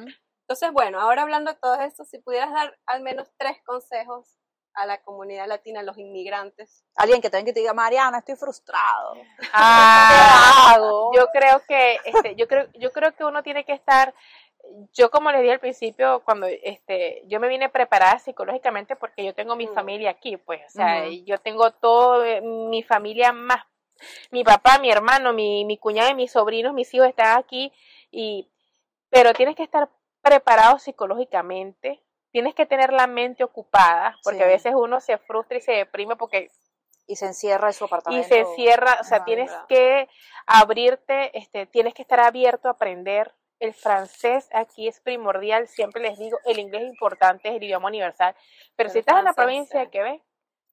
Entonces, 0.47 0.71
bueno, 0.71 1.01
ahora 1.01 1.23
hablando 1.23 1.51
de 1.51 1.57
todo 1.59 1.75
esto, 1.81 2.05
si 2.05 2.19
pudieras 2.19 2.53
dar 2.53 2.77
al 2.85 3.01
menos 3.01 3.27
tres 3.37 3.57
consejos 3.65 4.37
a 4.75 4.85
la 4.85 5.01
comunidad 5.01 5.45
latina, 5.45 5.81
a 5.81 5.83
los 5.83 5.97
inmigrantes. 5.97 6.85
Alguien 6.95 7.19
que 7.19 7.29
tenga 7.29 7.43
que 7.43 7.51
te 7.51 7.59
diga, 7.59 7.73
Mariana, 7.73 8.19
estoy 8.19 8.35
frustrado. 8.37 9.15
Ah, 9.53 10.73
hago? 10.75 11.11
Yo 11.13 11.27
creo 11.33 11.61
que, 11.67 11.97
este, 12.05 12.35
yo 12.35 12.47
creo, 12.47 12.67
yo 12.75 12.91
creo 12.93 13.13
que 13.13 13.25
uno 13.25 13.43
tiene 13.43 13.65
que 13.65 13.73
estar, 13.73 14.13
yo 14.93 15.11
como 15.11 15.31
les 15.31 15.41
dije 15.41 15.53
al 15.53 15.59
principio, 15.59 16.21
cuando 16.23 16.47
este, 16.47 17.23
yo 17.27 17.41
me 17.41 17.49
vine 17.49 17.67
preparada 17.69 18.17
psicológicamente 18.19 18.95
porque 18.95 19.25
yo 19.25 19.33
tengo 19.33 19.57
mi 19.57 19.67
Mm. 19.67 19.73
familia 19.73 20.11
aquí, 20.11 20.37
pues, 20.37 20.61
o 20.67 20.69
sea, 20.69 21.09
yo 21.09 21.39
tengo 21.39 21.71
todo, 21.71 22.23
eh, 22.23 22.39
mi 22.41 22.83
familia 22.83 23.33
más, 23.33 23.65
mi 24.31 24.45
papá, 24.45 24.77
mi 24.79 24.89
hermano, 24.91 25.33
mi, 25.33 25.65
mi 25.65 25.77
cuñado 25.77 26.09
y 26.11 26.15
mis 26.15 26.31
sobrinos, 26.31 26.73
mis 26.73 26.93
hijos 26.93 27.07
están 27.09 27.37
aquí, 27.37 27.73
y, 28.11 28.47
pero 29.09 29.33
tienes 29.33 29.55
que 29.55 29.63
estar 29.63 29.89
preparado 30.27 30.79
psicológicamente, 30.79 32.03
tienes 32.31 32.53
que 32.55 32.65
tener 32.65 32.93
la 32.93 33.07
mente 33.07 33.43
ocupada, 33.43 34.15
porque 34.23 34.39
Sí. 34.39 34.43
a 34.43 34.47
veces 34.47 34.73
uno 34.75 34.99
se 34.99 35.17
frustra 35.17 35.57
y 35.57 35.61
se 35.61 35.71
deprime 35.73 36.15
porque 36.15 36.49
Y 37.09 37.15
se 37.15 37.25
encierra 37.27 37.67
en 37.67 37.73
su 37.73 37.85
y 37.85 37.87
apartamento. 37.87 38.27
se 38.27 38.45
cierra, 38.55 38.97
o 38.99 39.03
sea, 39.05 39.23
tienes 39.23 39.49
¿verdad? 39.49 39.65
que 39.67 40.09
abrirte, 40.45 41.37
este, 41.37 41.65
tienes 41.65 41.93
que 41.93 42.01
estar 42.01 42.19
abierto 42.19 42.67
a 42.67 42.71
aprender. 42.71 43.33
El 43.59 43.73
francés 43.73 44.49
aquí 44.53 44.87
es 44.87 44.99
primordial, 45.01 45.67
siempre 45.67 46.01
les 46.01 46.19
digo, 46.19 46.37
el 46.45 46.59
inglés 46.59 46.83
es 46.83 46.89
importante, 46.89 47.47
es 47.49 47.55
el 47.55 47.63
idioma 47.63 47.87
universal, 47.87 48.35
pero, 48.75 48.89
si 48.89 48.99
estás 48.99 49.17
en 49.19 49.23
la 49.25 49.33
provincia 49.33 49.79
de 49.79 49.85
sí. 49.85 49.91
Quebec, 49.91 50.21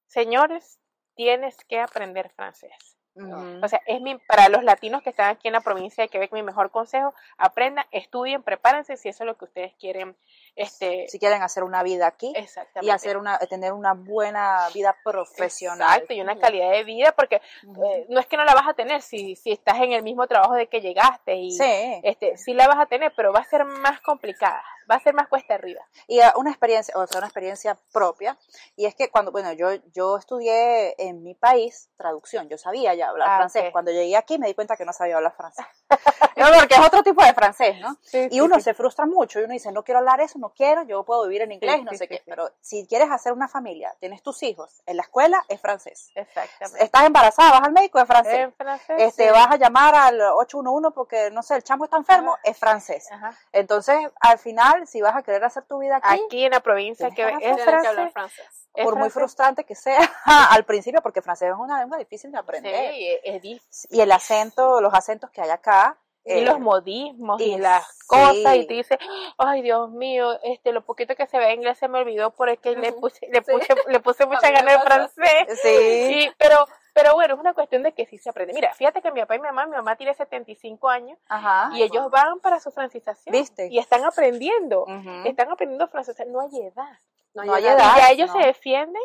señores, 0.07 0.79
tienes 1.15 1.57
que 1.65 1.79
aprender 1.81 2.29
francés. 2.31 2.94
O 3.17 3.69
sea, 3.69 3.81
es 3.87 4.01
mi, 4.01 4.17
para 4.19 4.49
los 4.49 4.65
latinos 4.65 5.03
que 5.03 5.11
están 5.11 5.31
aquí 5.31 5.47
en 5.47 5.53
la 5.53 5.61
provincia 5.61 6.03
de 6.03 6.09
Quebec, 6.09 6.33
mi 6.33 6.43
mejor 6.43 6.71
consejo, 6.71 7.15
aprendan, 7.39 7.85
estudien, 7.93 8.43
prepárense 8.43 8.97
si 8.97 9.09
eso 9.09 9.23
es 9.23 9.27
lo 9.27 9.37
que 9.37 9.45
ustedes 9.45 9.73
quieren, 9.75 10.17
este, 10.57 11.07
si 11.09 11.19
quieren 11.19 11.43
hacer 11.43 11.65
una 11.65 11.83
vida 11.83 12.07
aquí 12.07 12.33
y 12.81 12.91
hacer 12.91 13.17
una, 13.17 13.39
tener 13.39 13.73
una 13.73 13.95
buena 13.95 14.69
vida 14.75 14.97
profesional. 15.03 15.93
Exacto, 15.95 16.15
y 16.15 16.21
una 16.21 16.39
calidad 16.39 16.71
de 16.71 16.85
vida, 16.85 17.13
porque 17.13 17.37
eh, 17.37 18.07
no 18.09 18.21
es 18.21 18.27
que 18.27 18.37
no 18.37 18.45
la 18.45 18.55
vas 18.55 18.69
a 18.69 18.75
tener 18.75 19.03
si, 19.03 19.37
si 19.37 19.53
estás 19.53 19.77
en 19.81 19.93
el 19.93 20.03
mismo 20.03 20.27
trabajo 20.27 20.55
de 20.55 20.69
que 20.69 20.81
llegaste 20.81 21.35
y 21.37 21.51
Sí, 21.51 22.01
este 22.03 22.37
sí 22.37 22.55
la 22.55 22.69
vas 22.69 22.79
a 22.79 22.87
tener, 22.87 23.13
pero 23.17 23.33
va 23.33 23.41
a 23.41 23.45
ser 23.45 23.65
más 23.65 24.01
complicada, 24.01 24.63
va 24.91 24.97
a 24.97 25.01
ser 25.01 25.15
más 25.15 25.29
cuesta 25.29 25.55
arriba. 25.55 25.81
y 26.07 26.21
eh, 26.21 26.33
una 26.37 26.51
experiencia, 26.51 26.95
o 26.97 27.07
sea, 27.07 27.19
una 27.19 27.27
experiencia 27.27 27.79
propia, 27.93 28.39
y 28.77 28.87
es 28.87 28.95
que 28.95 29.11
cuando, 29.11 29.33
bueno, 29.33 29.53
yo, 29.53 29.69
yo 29.93 30.17
estudié 30.19 30.95
en 31.03 31.23
mi 31.23 31.35
país 31.35 31.91
traducción, 31.97 32.49
yo 32.49 32.59
sabía 32.59 32.95
ya 32.95 33.09
hablar 33.09 33.29
Ah, 33.29 33.37
francés, 33.39 33.71
cuando 33.73 33.91
llegué 33.91 34.17
aquí 34.17 34.39
me 34.39 34.47
di 34.47 34.55
cuenta 34.55 34.77
que 34.77 34.85
no 34.85 34.93
sabía 34.93 35.17
hablar 35.17 35.35
francés, 35.37 35.67
no, 36.37 36.47
porque 36.59 36.75
es 36.75 36.81
otro 36.81 37.03
tipo 37.03 37.23
de 37.25 37.33
francés, 37.35 37.77
¿no? 37.81 37.97
Y 38.31 38.41
uno 38.41 38.61
se 38.61 38.75
frustra 38.75 39.07
mucho 39.07 39.41
y 39.41 39.45
uno 39.45 39.53
dice, 39.53 39.73
no 39.73 39.83
quiero 39.83 39.99
hablar 39.99 40.21
eso, 40.21 40.39
no 40.45 40.53
quiero, 40.55 40.83
yo 40.83 41.03
puedo 41.05 41.23
vivir 41.25 41.41
en 41.43 41.53
inglés 41.53 41.75
Sí, 41.77 41.81
y 41.81 41.85
no 41.85 41.91
sí, 41.93 41.97
sé 41.97 42.05
sí, 42.05 42.09
qué. 42.09 42.23
Pero 42.27 42.51
si 42.61 42.87
quieres 42.87 43.11
hacer 43.11 43.33
una 43.33 43.49
familia, 43.49 43.95
tienes 43.99 44.23
tus 44.23 44.43
hijos, 44.43 44.83
en 44.85 44.97
la 44.99 45.03
escuela 45.03 45.43
es 45.49 45.59
francés. 45.61 46.11
Exactamente. 46.15 46.85
Estás 46.85 47.05
embarazada, 47.05 47.53
vas 47.53 47.63
al 47.63 47.73
médico, 47.73 47.99
es 47.99 48.07
francés. 48.07 48.39
En 48.41 48.53
francés. 48.53 48.97
este, 48.99 49.31
vas 49.31 49.49
a 49.51 49.57
llamar 49.57 49.95
al 49.95 50.21
811 50.21 50.91
porque, 50.95 51.31
no 51.31 51.43
sé, 51.43 51.57
el 51.57 51.63
chamo 51.65 51.85
está 51.85 51.97
enfermo, 51.97 52.37
es 52.45 52.59
francés. 52.59 53.11
Ajá. 53.11 53.33
Entonces, 53.53 53.97
al 54.21 54.39
final, 54.39 54.87
si 54.87 55.01
vas 55.01 55.17
a 55.17 55.23
querer 55.23 55.43
hacer 55.45 55.63
tu 55.65 55.79
vida 55.79 55.97
aquí, 55.97 56.21
Aquí 56.27 56.45
en 56.45 56.53
la 56.53 56.61
provincia 56.61 57.09
que 57.09 57.17
que 57.17 57.51
es 57.51 57.63
francés. 57.65 58.13
francés. 58.13 58.47
es 58.75 58.85
por 58.85 58.97
muy 58.97 59.09
frustrante 59.09 59.65
que 59.65 59.75
sea 59.75 59.99
al 60.51 60.65
principio, 60.65 61.01
porque 61.01 61.23
francés 61.23 61.51
es 61.53 61.59
una 61.59 61.81
lengua 61.81 61.97
difícil 61.97 62.31
de 62.31 62.39
aprender. 62.39 62.93
Sí, 62.93 63.19
es 63.25 63.41
difícil. 63.41 63.91
Y 63.97 64.01
el 64.03 64.13
acento, 64.13 64.81
los 64.83 64.93
acentos 64.93 65.31
que 65.31 65.41
hay 65.41 65.51
acá. 65.51 65.97
Y 66.25 66.33
eh, 66.33 66.43
los 66.45 66.59
modismos 66.61 67.41
y, 67.41 67.55
y 67.55 67.59
las 67.59 67.85
sí. 67.87 68.07
cosas 68.07 68.57
y 68.57 68.67
te 68.67 68.75
dice 68.75 68.99
ay 69.39 69.63
Dios 69.63 69.91
mío 69.91 70.39
este 70.43 70.73
lo 70.73 70.85
poquito 70.85 71.15
que 71.17 71.27
se 71.27 71.39
ve 71.39 71.47
en 71.51 71.59
inglés 71.61 71.79
se 71.79 71.89
me 71.89 71.99
olvidó 71.99 72.31
porque 72.35 72.75
le 72.77 72.91
Ujú. 72.93 73.01
puse 73.01 73.29
le 73.31 73.43
puse 73.43 73.75
le 73.89 74.01
puse 74.01 74.25
mucha 74.27 74.51
gana 74.51 74.75
así. 74.75 74.85
francés 74.87 75.61
Sí. 75.63 75.69
Y- 75.69 76.31
pero 76.39 76.67
pero 76.95 77.13
bueno 77.15 77.35
es 77.35 77.41
una 77.41 77.55
cuestión 77.55 77.83
de 77.83 77.93
que 77.93 78.07
sí 78.07 78.19
se 78.19 78.31
aprende 78.31 78.55
mira 78.55 78.73
fíjate 78.75 79.03
que 79.03 79.11
mi 79.13 79.21
papá 79.21 79.35
y 79.37 79.41
mi 79.41 79.47
mamá 79.49 79.67
mi 79.67 79.73
mamá 79.77 79.97
tiene 79.97 80.15
75 80.15 80.89
años 80.89 81.19
Ajá. 81.29 81.71
y 81.75 81.83
ellos 81.83 82.09
van 82.11 82.41
para 82.41 82.59
su 82.61 82.71
francización 82.71 83.33
¿Viste? 83.33 83.69
y 83.71 83.79
están 83.79 84.05
aprendiendo 84.05 84.87
están 85.25 85.51
aprendiendo 85.51 85.89
francés 85.89 86.17
no 86.29 86.41
hay 86.41 86.61
edad 86.63 86.99
No 87.35 87.53
hay 87.55 87.65
y 87.65 87.67
edad. 87.67 87.97
ya 87.99 88.11
ellos 88.11 88.31
no. 88.35 88.41
se 88.41 88.47
defienden 88.47 89.03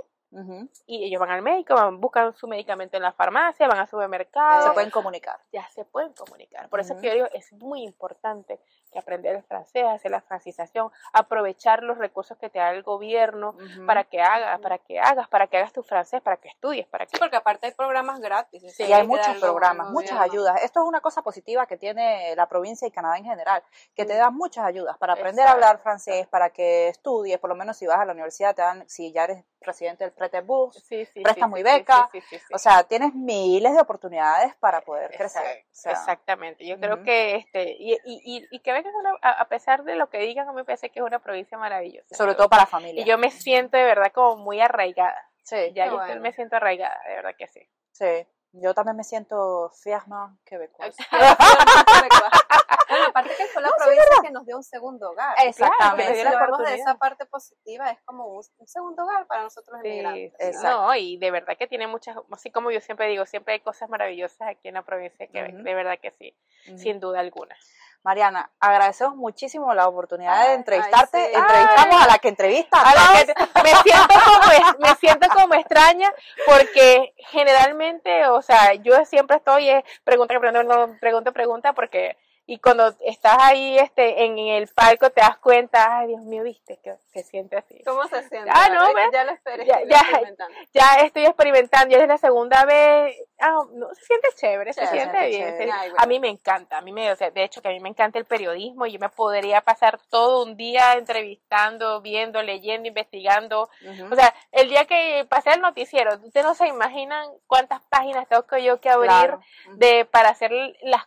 Y 0.86 1.06
ellos 1.06 1.20
van 1.20 1.32
al 1.32 1.42
médico 1.42 1.74
van, 1.74 2.00
buscan 2.00 2.36
su 2.36 2.48
medicamento 2.48 2.98
en 2.98 3.04
la 3.04 3.12
farmacia 3.12 3.68
van 3.68 3.80
al 3.80 3.88
supermercado 3.88 4.62
Se 4.68 4.72
pueden 4.72 4.92
comunicar. 4.92 5.40
ya 5.52 5.68
se 5.70 5.86
pueden 5.86 6.14
comunicar. 6.14 6.70
Por 6.70 6.80
eso 6.80 6.94
Ujú. 6.94 7.02
que 7.02 7.08
yo 7.08 7.14
digo, 7.14 7.28
es 7.34 7.52
muy 7.54 7.84
importante 7.84 8.60
que 8.92 9.00
aprender 9.00 9.36
el 9.36 9.44
francés, 9.44 9.86
hacer 9.86 10.12
la 10.12 10.22
francización, 10.22 10.92
aprovechar 11.14 11.84
los 11.84 11.98
recursos 11.98 12.38
que 12.38 12.50
te 12.50 12.60
da 12.60 12.72
el 12.72 12.84
gobierno 12.84 13.56
para 13.86 14.04
que 14.04 14.22
hagas, 14.22 14.60
para 14.62 14.78
que 14.80 15.00
hagas, 15.00 15.28
para 15.28 15.48
que 15.48 15.58
hagas 15.58 15.74
tu 15.74 15.84
francés, 15.84 16.22
para 16.22 16.38
que 16.38 16.48
estudies, 16.50 16.88
para 16.88 17.06
que 17.06 17.12
Sí, 17.12 17.18
porque 17.20 17.36
aparte 17.36 17.68
hay 17.68 17.74
programas 17.74 18.20
gratis. 18.20 18.64
Sí, 18.76 18.86
que 18.86 18.94
hay 18.94 19.06
muchos 19.08 19.38
programas, 19.38 19.88
gobierno. 19.88 19.92
muchas 19.94 20.20
ayudas. 20.20 20.64
Esto 20.64 20.82
es 20.82 20.88
una 20.88 21.02
cosa 21.02 21.22
positiva 21.22 21.66
que 21.66 21.78
tiene 21.78 22.36
la 22.36 22.48
provincia 22.48 22.88
y 22.88 22.92
Canadá 22.92 23.18
en 23.18 23.26
general, 23.26 23.64
que 23.96 24.06
te 24.06 24.16
dan 24.16 24.36
muchas 24.36 24.66
ayudas 24.66 24.98
para 24.98 25.14
aprender 25.14 25.48
a 25.48 25.52
hablar 25.52 25.80
francés, 25.80 26.28
para 26.28 26.50
que 26.50 26.88
estudies, 26.90 27.40
por 27.40 27.50
lo 27.50 27.56
menos 27.56 27.78
si 27.78 27.86
vas 27.86 28.00
a 28.00 28.06
la 28.06 28.14
universidad, 28.14 28.56
te 28.56 28.62
dan, 28.62 28.88
si 28.90 29.12
ya 29.12 29.26
eres 29.26 29.44
presidente 29.60 30.04
del 30.04 30.14
Prete 30.14 30.42
Bus, 30.42 30.76
sí, 30.88 31.06
sí, 31.06 31.22
préstamo 31.22 31.56
sí, 31.58 31.62
y 31.62 31.66
sí, 31.66 31.72
beca. 31.72 32.10
o 32.54 32.58
sea, 32.58 32.84
tienes 32.84 33.14
miles 33.14 33.74
de 33.74 33.82
oportunidades 33.82 34.56
para 34.56 34.82
poder 34.82 35.12
crecer. 35.16 35.44
Exact- 35.44 35.66
O 35.66 35.76
sea, 35.82 35.92
Exactamente, 35.92 36.66
yo 36.66 36.80
creo 36.80 37.04
que 37.04 37.36
este 37.36 37.72
y, 37.78 37.94
y, 37.94 37.98
y, 38.06 38.48
y 38.52 38.62
es 38.70 38.86
una, 38.96 39.12
a 39.22 39.48
pesar 39.48 39.84
de 39.84 39.96
lo 39.96 40.10
que 40.10 40.20
digan, 40.20 40.48
a 40.48 40.52
mí 40.52 40.58
me 40.58 40.66
parece 40.66 40.90
que 40.90 41.00
es 41.00 41.06
una 41.06 41.20
provincia 41.20 41.58
maravillosa. 41.58 42.16
sobre 42.16 42.36
todo 42.36 42.50
para 42.50 42.66
familia. 42.66 43.02
y 43.04 43.06
yo 43.06 43.18
me 43.18 43.32
siento 43.32 43.78
de 43.78 43.84
verdad 43.84 44.12
como 44.14 44.38
muy 44.38 44.60
arraigada. 44.62 45.30
sí, 45.44 45.72
Ya 45.74 45.88
yo 45.88 45.96
bueno. 45.98 46.22
me 46.22 46.34
siento 46.34 46.56
arraigada, 46.56 47.00
de 47.08 47.16
verdad 47.16 47.36
que 47.38 47.48
sí. 47.48 47.62
sí. 47.92 48.26
Yo 48.52 48.74
también 48.74 48.98
me 48.98 49.04
siento 49.04 49.70
fiasma 49.84 50.36
quebecois. 50.44 50.96
bueno, 52.90 53.06
aparte 53.08 53.36
que 53.38 53.46
fue 53.46 53.62
la 53.62 53.70
provincia 53.78 54.06
que 54.24 54.32
nos 54.32 54.46
dio 54.46 54.58
un 54.58 54.64
segundo 54.64 55.12
hogar. 55.12 55.36
Exactamente. 55.46 56.16
Si 56.16 56.24
vemos 56.24 56.60
de 56.60 56.76
esa 56.76 56.96
parte 56.98 57.26
positiva, 57.28 57.92
es 57.92 58.00
como 58.06 58.26
un, 58.26 58.44
un 58.58 58.68
segundo 58.68 59.04
hogar 59.04 59.28
para 59.28 59.44
nosotros 59.44 59.80
Sí, 59.84 59.88
inmigrantes. 59.90 60.34
sí, 60.40 60.46
Exacto. 60.48 60.82
no, 60.82 60.96
y 60.96 61.18
de 61.18 61.32
verdad 61.32 61.58
que 61.58 61.68
tiene 61.68 61.86
muchas, 61.88 62.18
así 62.32 62.50
como 62.52 62.72
yo 62.72 62.82
siempre 62.82 63.08
digo, 63.08 63.26
siempre 63.26 63.54
hay 63.54 63.60
cosas 63.60 63.90
maravillosas 63.90 64.48
aquí 64.48 64.68
en 64.70 64.74
la 64.76 64.82
provincia 64.84 65.26
de 65.28 65.32
Quebec, 65.32 65.56
de 65.56 65.74
verdad 65.76 66.00
que 66.02 66.12
sí, 66.12 66.36
sin 66.78 67.00
duda 67.00 67.20
alguna. 67.20 67.56
Mariana, 68.04 68.50
agradecemos 68.60 69.16
muchísimo 69.16 69.74
la 69.74 69.88
oportunidad 69.88 70.48
de 70.48 70.54
entrevistarte. 70.54 71.18
ay, 71.18 71.28
sí. 71.34 71.36
Entrevistamos 71.40 71.96
Ay. 71.96 72.04
a 72.04 72.08
la 72.08 72.18
que 72.20 72.28
entrevista. 72.30 72.82
A 72.82 72.96
la 72.96 73.26
que- 73.26 73.34
me 73.64 73.70
siento 73.84 74.14
como 74.26 74.52
es- 74.52 74.80
me 74.80 74.96
siento 74.96 75.28
como 75.30 75.54
extraña 75.56 76.12
porque 76.46 77.14
generalmente, 77.18 78.28
o 78.28 78.42
sea, 78.42 78.74
yo 78.76 79.04
siempre 79.06 79.38
estoy 79.38 79.70
eh, 79.70 79.84
pregunta 80.04 80.34
que 80.34 80.40
pregunta, 80.40 80.88
pregunta 81.00 81.32
pregunta 81.32 81.74
porque 81.74 82.18
y 82.52 82.58
cuando 82.60 82.94
estás 83.02 83.38
ahí 83.40 83.78
este 83.78 84.24
en 84.26 84.38
el 84.40 84.68
palco 84.70 85.10
te 85.12 85.22
das 85.22 85.38
cuenta, 85.38 86.00
ay 86.00 86.08
Dios 86.08 86.22
mío, 86.24 86.42
viste 86.44 86.80
que 86.84 86.96
se 87.14 87.22
siente 87.24 87.58
así. 87.58 87.80
¿Cómo 87.86 88.08
se 88.08 88.28
siente? 88.28 88.50
Ah, 88.52 88.70
no, 88.70 88.92
ve. 88.94 89.02
ya 89.14 89.24
lo 89.24 89.32
esperé. 89.34 89.66
Ya- 89.66 89.84
ya. 89.84 90.00
experimentando. 90.00 90.58
Ya 90.74 90.94
estoy 91.02 91.26
experimentando, 91.26 91.96
ya 91.96 92.02
es 92.02 92.08
la 92.08 92.18
segunda 92.18 92.66
vez, 92.66 93.16
ah, 93.40 93.64
no, 93.74 93.94
se 93.94 94.04
siente 94.06 94.30
chévere, 94.36 94.74
se 94.74 94.88
siente 94.88 95.20
bien. 95.28 95.32
siente 95.32 95.52
se- 95.52 95.58
chévere. 95.60 95.72
Ay, 95.72 95.90
bueno. 95.92 96.04
A 96.04 96.08
mí 96.08 96.20
me 96.20 96.30
encanta, 96.30 96.78
a 96.78 96.82
mí 96.82 96.92
me, 96.92 97.12
o 97.12 97.16
sea, 97.16 97.30
de 97.30 97.44
hecho 97.44 97.62
que 97.62 97.68
a 97.68 97.72
mí 97.72 97.80
me 97.80 97.90
encanta 97.90 98.18
el 98.18 98.26
periodismo 98.26 98.86
y 98.88 98.94
yo 98.94 99.00
me 99.00 99.10
podría 99.10 99.62
pasar 99.62 100.00
todo 100.10 100.44
un 100.44 100.58
día 100.58 100.94
entrevistando, 100.94 102.02
viendo, 102.02 102.42
leyendo, 102.42 102.88
investigando. 102.88 103.70
O 104.12 104.16
sea, 104.16 104.34
el 104.52 104.70
día 104.70 104.86
que 104.86 105.26
pasé 105.30 105.52
el 105.52 105.62
noticiero, 105.62 106.16
ustedes 106.16 106.46
no 106.46 106.56
se 106.56 106.68
imaginan 106.68 107.28
cuántas 107.48 107.82
páginas 107.90 108.28
tengo 108.28 108.48
que 108.48 108.64
yo 108.64 108.80
que 108.82 108.90
abrir 108.90 109.10
Claro. 109.10 109.42
de 109.76 110.06
para 110.06 110.30
hacer 110.30 110.52
las 110.82 111.06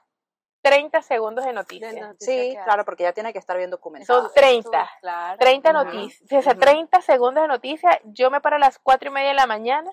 30 0.62 1.02
segundos 1.02 1.44
de 1.44 1.52
noticias. 1.52 1.92
noticias 1.94 2.18
Sí, 2.20 2.56
claro, 2.64 2.84
porque 2.84 3.02
ya 3.02 3.12
tiene 3.12 3.32
que 3.32 3.38
estar 3.38 3.56
bien 3.56 3.70
documentado. 3.70 4.22
Son 4.22 4.32
30. 4.34 4.84
Tú, 4.84 4.90
Claro. 5.00 5.38
30 5.38 5.70
Ujú, 5.70 5.84
noticias, 5.84 6.32
o 6.40 6.42
sea, 6.42 6.52
ujú. 6.52 6.60
30 6.60 7.02
segundos 7.02 7.42
de 7.42 7.48
noticias. 7.48 7.98
Yo 8.04 8.30
me 8.30 8.40
paro 8.40 8.56
a 8.56 8.58
las 8.60 8.78
4 8.78 9.10
y 9.10 9.12
media 9.12 9.28
de 9.30 9.34
la 9.34 9.46
mañana 9.46 9.90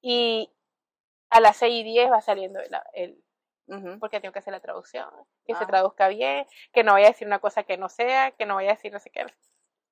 y 0.00 0.52
a 1.30 1.40
las 1.40 1.56
6 1.56 1.72
y 1.74 1.82
10 1.84 2.10
va 2.10 2.20
saliendo 2.20 2.60
el, 2.60 2.70
el- 2.92 3.22
porque 3.98 4.20
tengo 4.20 4.32
que 4.32 4.38
hacer 4.38 4.52
la 4.52 4.60
traducción, 4.60 5.08
que 5.44 5.54
se 5.56 5.64
Ah. 5.64 5.66
traduzca 5.66 6.06
bien, 6.08 6.46
que 6.72 6.84
no 6.84 6.92
vaya 6.92 7.06
a 7.06 7.10
decir 7.10 7.26
una 7.26 7.40
cosa 7.40 7.64
que 7.64 7.76
no 7.76 7.88
sea, 7.88 8.30
que 8.30 8.46
no 8.46 8.54
vaya 8.56 8.70
a 8.70 8.74
decir 8.74 8.92
no 8.92 9.00
sé 9.00 9.10
qué. 9.10 9.26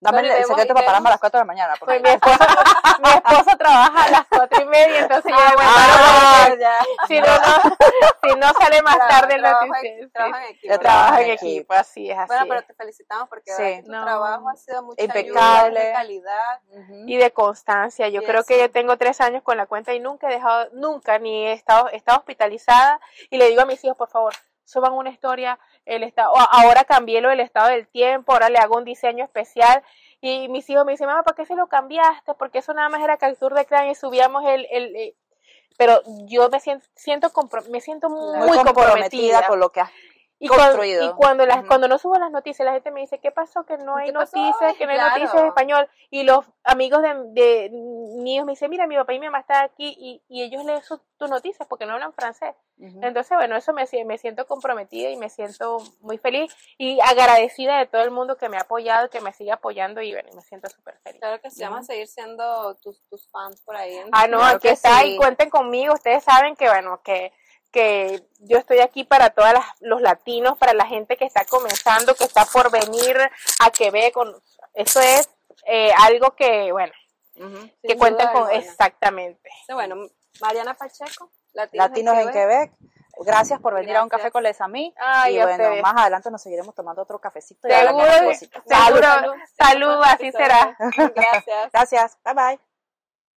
Dame 0.04 0.18
Bueno, 0.20 0.34
el 0.34 0.44
secreto 0.44 0.74
para 0.74 0.86
pararme 0.86 1.08
a 1.08 1.12
las 1.12 1.20
4 1.20 1.38
de 1.38 1.42
la 1.42 1.46
mañana. 1.46 1.74
porque- 1.80 1.98
Pues 1.98 2.02
mi 2.02 2.10
esposo, 2.10 2.36
mi 3.02 3.08
esposo 3.10 3.56
trabaja 3.56 4.04
a 4.04 4.10
las 4.10 4.26
4 4.28 4.62
y 4.62 4.66
media, 4.66 4.98
entonces 5.00 5.32
yo 5.32 5.38
me 5.38 5.56
paro 5.56 5.68
Ah, 5.74 6.44
porque 6.46 6.60
ya. 6.60 6.78
si 7.08 7.20
no, 7.20 7.26
no, 7.26 7.32
si 8.22 8.38
no 8.38 8.52
sale 8.52 8.82
más 8.82 8.96
Tra- 8.98 9.08
tarde 9.08 9.34
el 9.36 9.42
noticiero. 9.42 10.10
trabajo 10.12 10.36
en 10.38 10.44
equipo. 10.54 10.78
Trabaja 10.78 11.20
en 11.22 11.30
equipo, 11.30 11.74
así 11.74 12.10
es, 12.10 12.18
así 12.18 12.26
Bueno, 12.28 12.44
pero 12.48 12.62
te 12.64 12.74
felicitamos 12.74 13.28
porque 13.30 13.50
Sí. 13.52 13.62
verdad 13.62 13.84
tu 13.84 13.92
No. 13.92 14.04
trabajo 14.04 14.48
ha 14.50 14.56
sido 14.56 14.82
mucha 14.82 15.02
Impecable. 15.02 15.40
ayuda, 15.80 15.80
de 15.80 15.92
calidad. 15.92 16.60
Y 17.06 17.16
de 17.16 17.30
constancia. 17.32 18.08
Yo 18.08 18.22
creo 18.24 18.44
que 18.44 18.58
yo 18.58 18.70
tengo 18.70 18.98
tres 18.98 19.20
años 19.22 19.42
con 19.42 19.56
la 19.56 19.64
cuenta 19.66 19.94
y 19.94 20.00
nunca 20.00 20.28
he 20.28 20.34
dejado, 20.34 20.68
nunca, 20.72 21.18
ni 21.18 21.46
he 21.46 21.52
estado, 21.52 21.88
he 21.88 21.96
estado 21.96 22.18
hospitalizada 22.18 23.00
y 23.30 23.38
le 23.38 23.48
digo 23.48 23.62
a 23.62 23.64
mis 23.64 23.82
hijos, 23.84 23.96
por 23.96 24.10
favor, 24.10 24.34
suban 24.64 24.92
una 24.92 25.10
historia, 25.10 25.58
el 25.84 26.02
estado, 26.02 26.32
ahora 26.50 26.84
cambié 26.84 27.20
lo 27.20 27.28
del 27.28 27.40
estado 27.40 27.68
del 27.68 27.86
tiempo, 27.88 28.32
ahora 28.32 28.48
le 28.48 28.58
hago 28.58 28.76
un 28.76 28.84
diseño 28.84 29.24
especial 29.24 29.82
y 30.20 30.48
mis 30.48 30.68
hijos 30.70 30.84
me 30.84 30.92
dicen, 30.92 31.06
mamá, 31.06 31.22
¿por 31.22 31.34
qué 31.34 31.44
se 31.44 31.54
lo 31.54 31.66
cambiaste? 31.66 32.34
Porque 32.34 32.58
eso 32.58 32.72
nada 32.74 32.88
más 32.88 33.02
era 33.02 33.16
captura 33.16 33.56
de 33.56 33.66
cráneo 33.66 33.92
y 33.92 33.94
subíamos 33.94 34.44
el, 34.46 34.66
el, 34.70 35.14
pero 35.76 36.00
yo 36.26 36.48
me 36.50 36.60
siento, 36.60 36.86
siento 36.94 37.30
me 37.70 37.80
siento 37.80 38.08
muy, 38.08 38.48
Muy 38.48 38.58
comprometida 38.64 39.46
con 39.46 39.60
lo 39.60 39.70
que 39.70 39.80
has 39.80 39.90
y 40.40 40.48
cuando, 40.48 40.64
construido. 40.64 41.04
y 41.06 41.12
cuando 41.14 41.46
las 41.46 41.64
cuando 41.64 41.88
no 41.88 41.96
subo 41.96 42.16
las 42.18 42.30
noticias, 42.30 42.66
la 42.66 42.72
gente 42.72 42.90
me 42.90 43.00
dice, 43.00 43.18
¿qué 43.18 43.30
pasó? 43.30 43.64
Que 43.64 43.78
no 43.78 43.96
hay 43.96 44.08
¿Qué 44.08 44.12
pasó 44.14 44.36
noticias, 44.36 44.74
que 44.76 44.84
no 44.84 44.90
hay 44.92 44.98
Claro. 44.98 45.14
noticias 45.14 45.40
en 45.42 45.46
español. 45.46 45.88
Y 46.10 46.24
los 46.24 46.44
amigos 46.64 47.02
de, 47.02 47.14
de 47.28 47.70
míos 47.72 48.44
me 48.44 48.52
dicen, 48.52 48.68
mira, 48.68 48.86
mi 48.86 48.96
papá 48.96 49.14
y 49.14 49.20
mi 49.20 49.26
mamá 49.26 49.38
están 49.40 49.64
aquí 49.64 49.94
y, 49.98 50.22
y 50.28 50.42
ellos 50.42 50.64
leen 50.64 50.82
sus- 50.82 51.00
tus 51.16 51.30
noticias 51.30 51.66
porque 51.68 51.86
no 51.86 51.94
hablan 51.94 52.12
francés. 52.12 52.54
Entonces, 52.76 53.36
bueno, 53.36 53.56
eso 53.56 53.72
me, 53.72 53.84
me 54.04 54.18
siento 54.18 54.46
comprometida 54.46 55.08
y 55.10 55.16
me 55.16 55.30
siento 55.30 55.78
muy 56.00 56.18
feliz 56.18 56.54
y 56.76 56.98
agradecida 57.00 57.78
de 57.78 57.86
todo 57.86 58.02
el 58.02 58.10
mundo 58.10 58.36
que 58.36 58.48
me 58.48 58.56
ha 58.56 58.62
apoyado, 58.62 59.08
que 59.10 59.20
me 59.20 59.32
sigue 59.32 59.52
apoyando 59.52 60.02
y 60.02 60.12
bueno, 60.12 60.28
me 60.34 60.42
siento 60.42 60.68
súper 60.68 60.98
feliz. 61.04 61.20
Claro 61.20 61.40
que 61.40 61.50
sí, 61.50 61.62
vamos 61.62 61.80
a 61.80 61.82
seguir 61.84 62.08
siendo 62.08 62.74
tus, 62.76 63.00
tus 63.08 63.30
fans 63.30 63.60
por 63.62 63.76
ahí. 63.76 63.94
en- 63.96 64.08
Ah, 64.12 64.26
no, 64.26 64.38
Claro 64.38 64.56
aquí 64.56 64.68
que 64.68 64.74
está 64.74 65.00
sí. 65.00 65.14
y 65.14 65.16
cuenten 65.16 65.50
conmigo. 65.50 65.94
Ustedes 65.94 66.24
saben 66.24 66.56
que, 66.56 66.68
bueno, 66.68 67.00
que, 67.02 67.32
que 67.70 68.22
yo 68.40 68.58
estoy 68.58 68.80
aquí 68.80 69.04
para 69.04 69.30
todos 69.30 69.52
los 69.80 70.02
latinos, 70.02 70.58
para 70.58 70.74
la 70.74 70.86
gente 70.86 71.16
que 71.16 71.24
está 71.26 71.44
comenzando, 71.44 72.14
que 72.16 72.24
está 72.24 72.44
por 72.44 72.70
venir 72.72 73.16
a 73.60 73.70
Quebec. 73.70 74.12
con- 74.14 74.34
Eso 74.74 75.00
es 75.00 75.30
eh, 75.66 75.92
algo 75.98 76.34
que, 76.34 76.72
bueno. 76.72 76.92
Sin 77.36 77.70
que 77.82 77.96
cuenten 77.96 78.26
duda 78.26 78.32
con 78.32 78.42
alguna. 78.48 78.58
exactamente. 78.58 79.48
Bueno, 79.72 80.08
Mariana 80.40 80.74
Pacheco, 80.74 81.30
Latinos, 81.54 81.88
Latinos 81.88 82.18
en 82.18 82.30
Quebec. 82.30 82.72
Gracias 83.20 83.60
por 83.60 83.74
venir 83.74 83.96
a 83.96 84.02
un 84.02 84.08
café 84.08 84.30
con 84.30 84.42
Les 84.42 84.60
Amis. 84.60 84.92
Ay, 84.98 85.36
y 85.36 85.40
a 85.40 85.46
bueno, 85.46 85.82
más 85.82 85.94
adelante 85.96 86.30
nos 86.30 86.42
seguiremos 86.42 86.74
tomando 86.74 87.02
otro 87.02 87.20
cafecito. 87.20 87.68
y 87.68 87.70
Seguro, 87.70 88.04
seguro, 88.04 88.52
Salud, 88.66 89.34
salud, 89.56 90.00
así 90.04 90.32
será. 90.32 90.76
Gracias. 91.14 91.70
Gracias. 91.72 92.18
Bye 92.24 92.34
bye. 92.34 92.73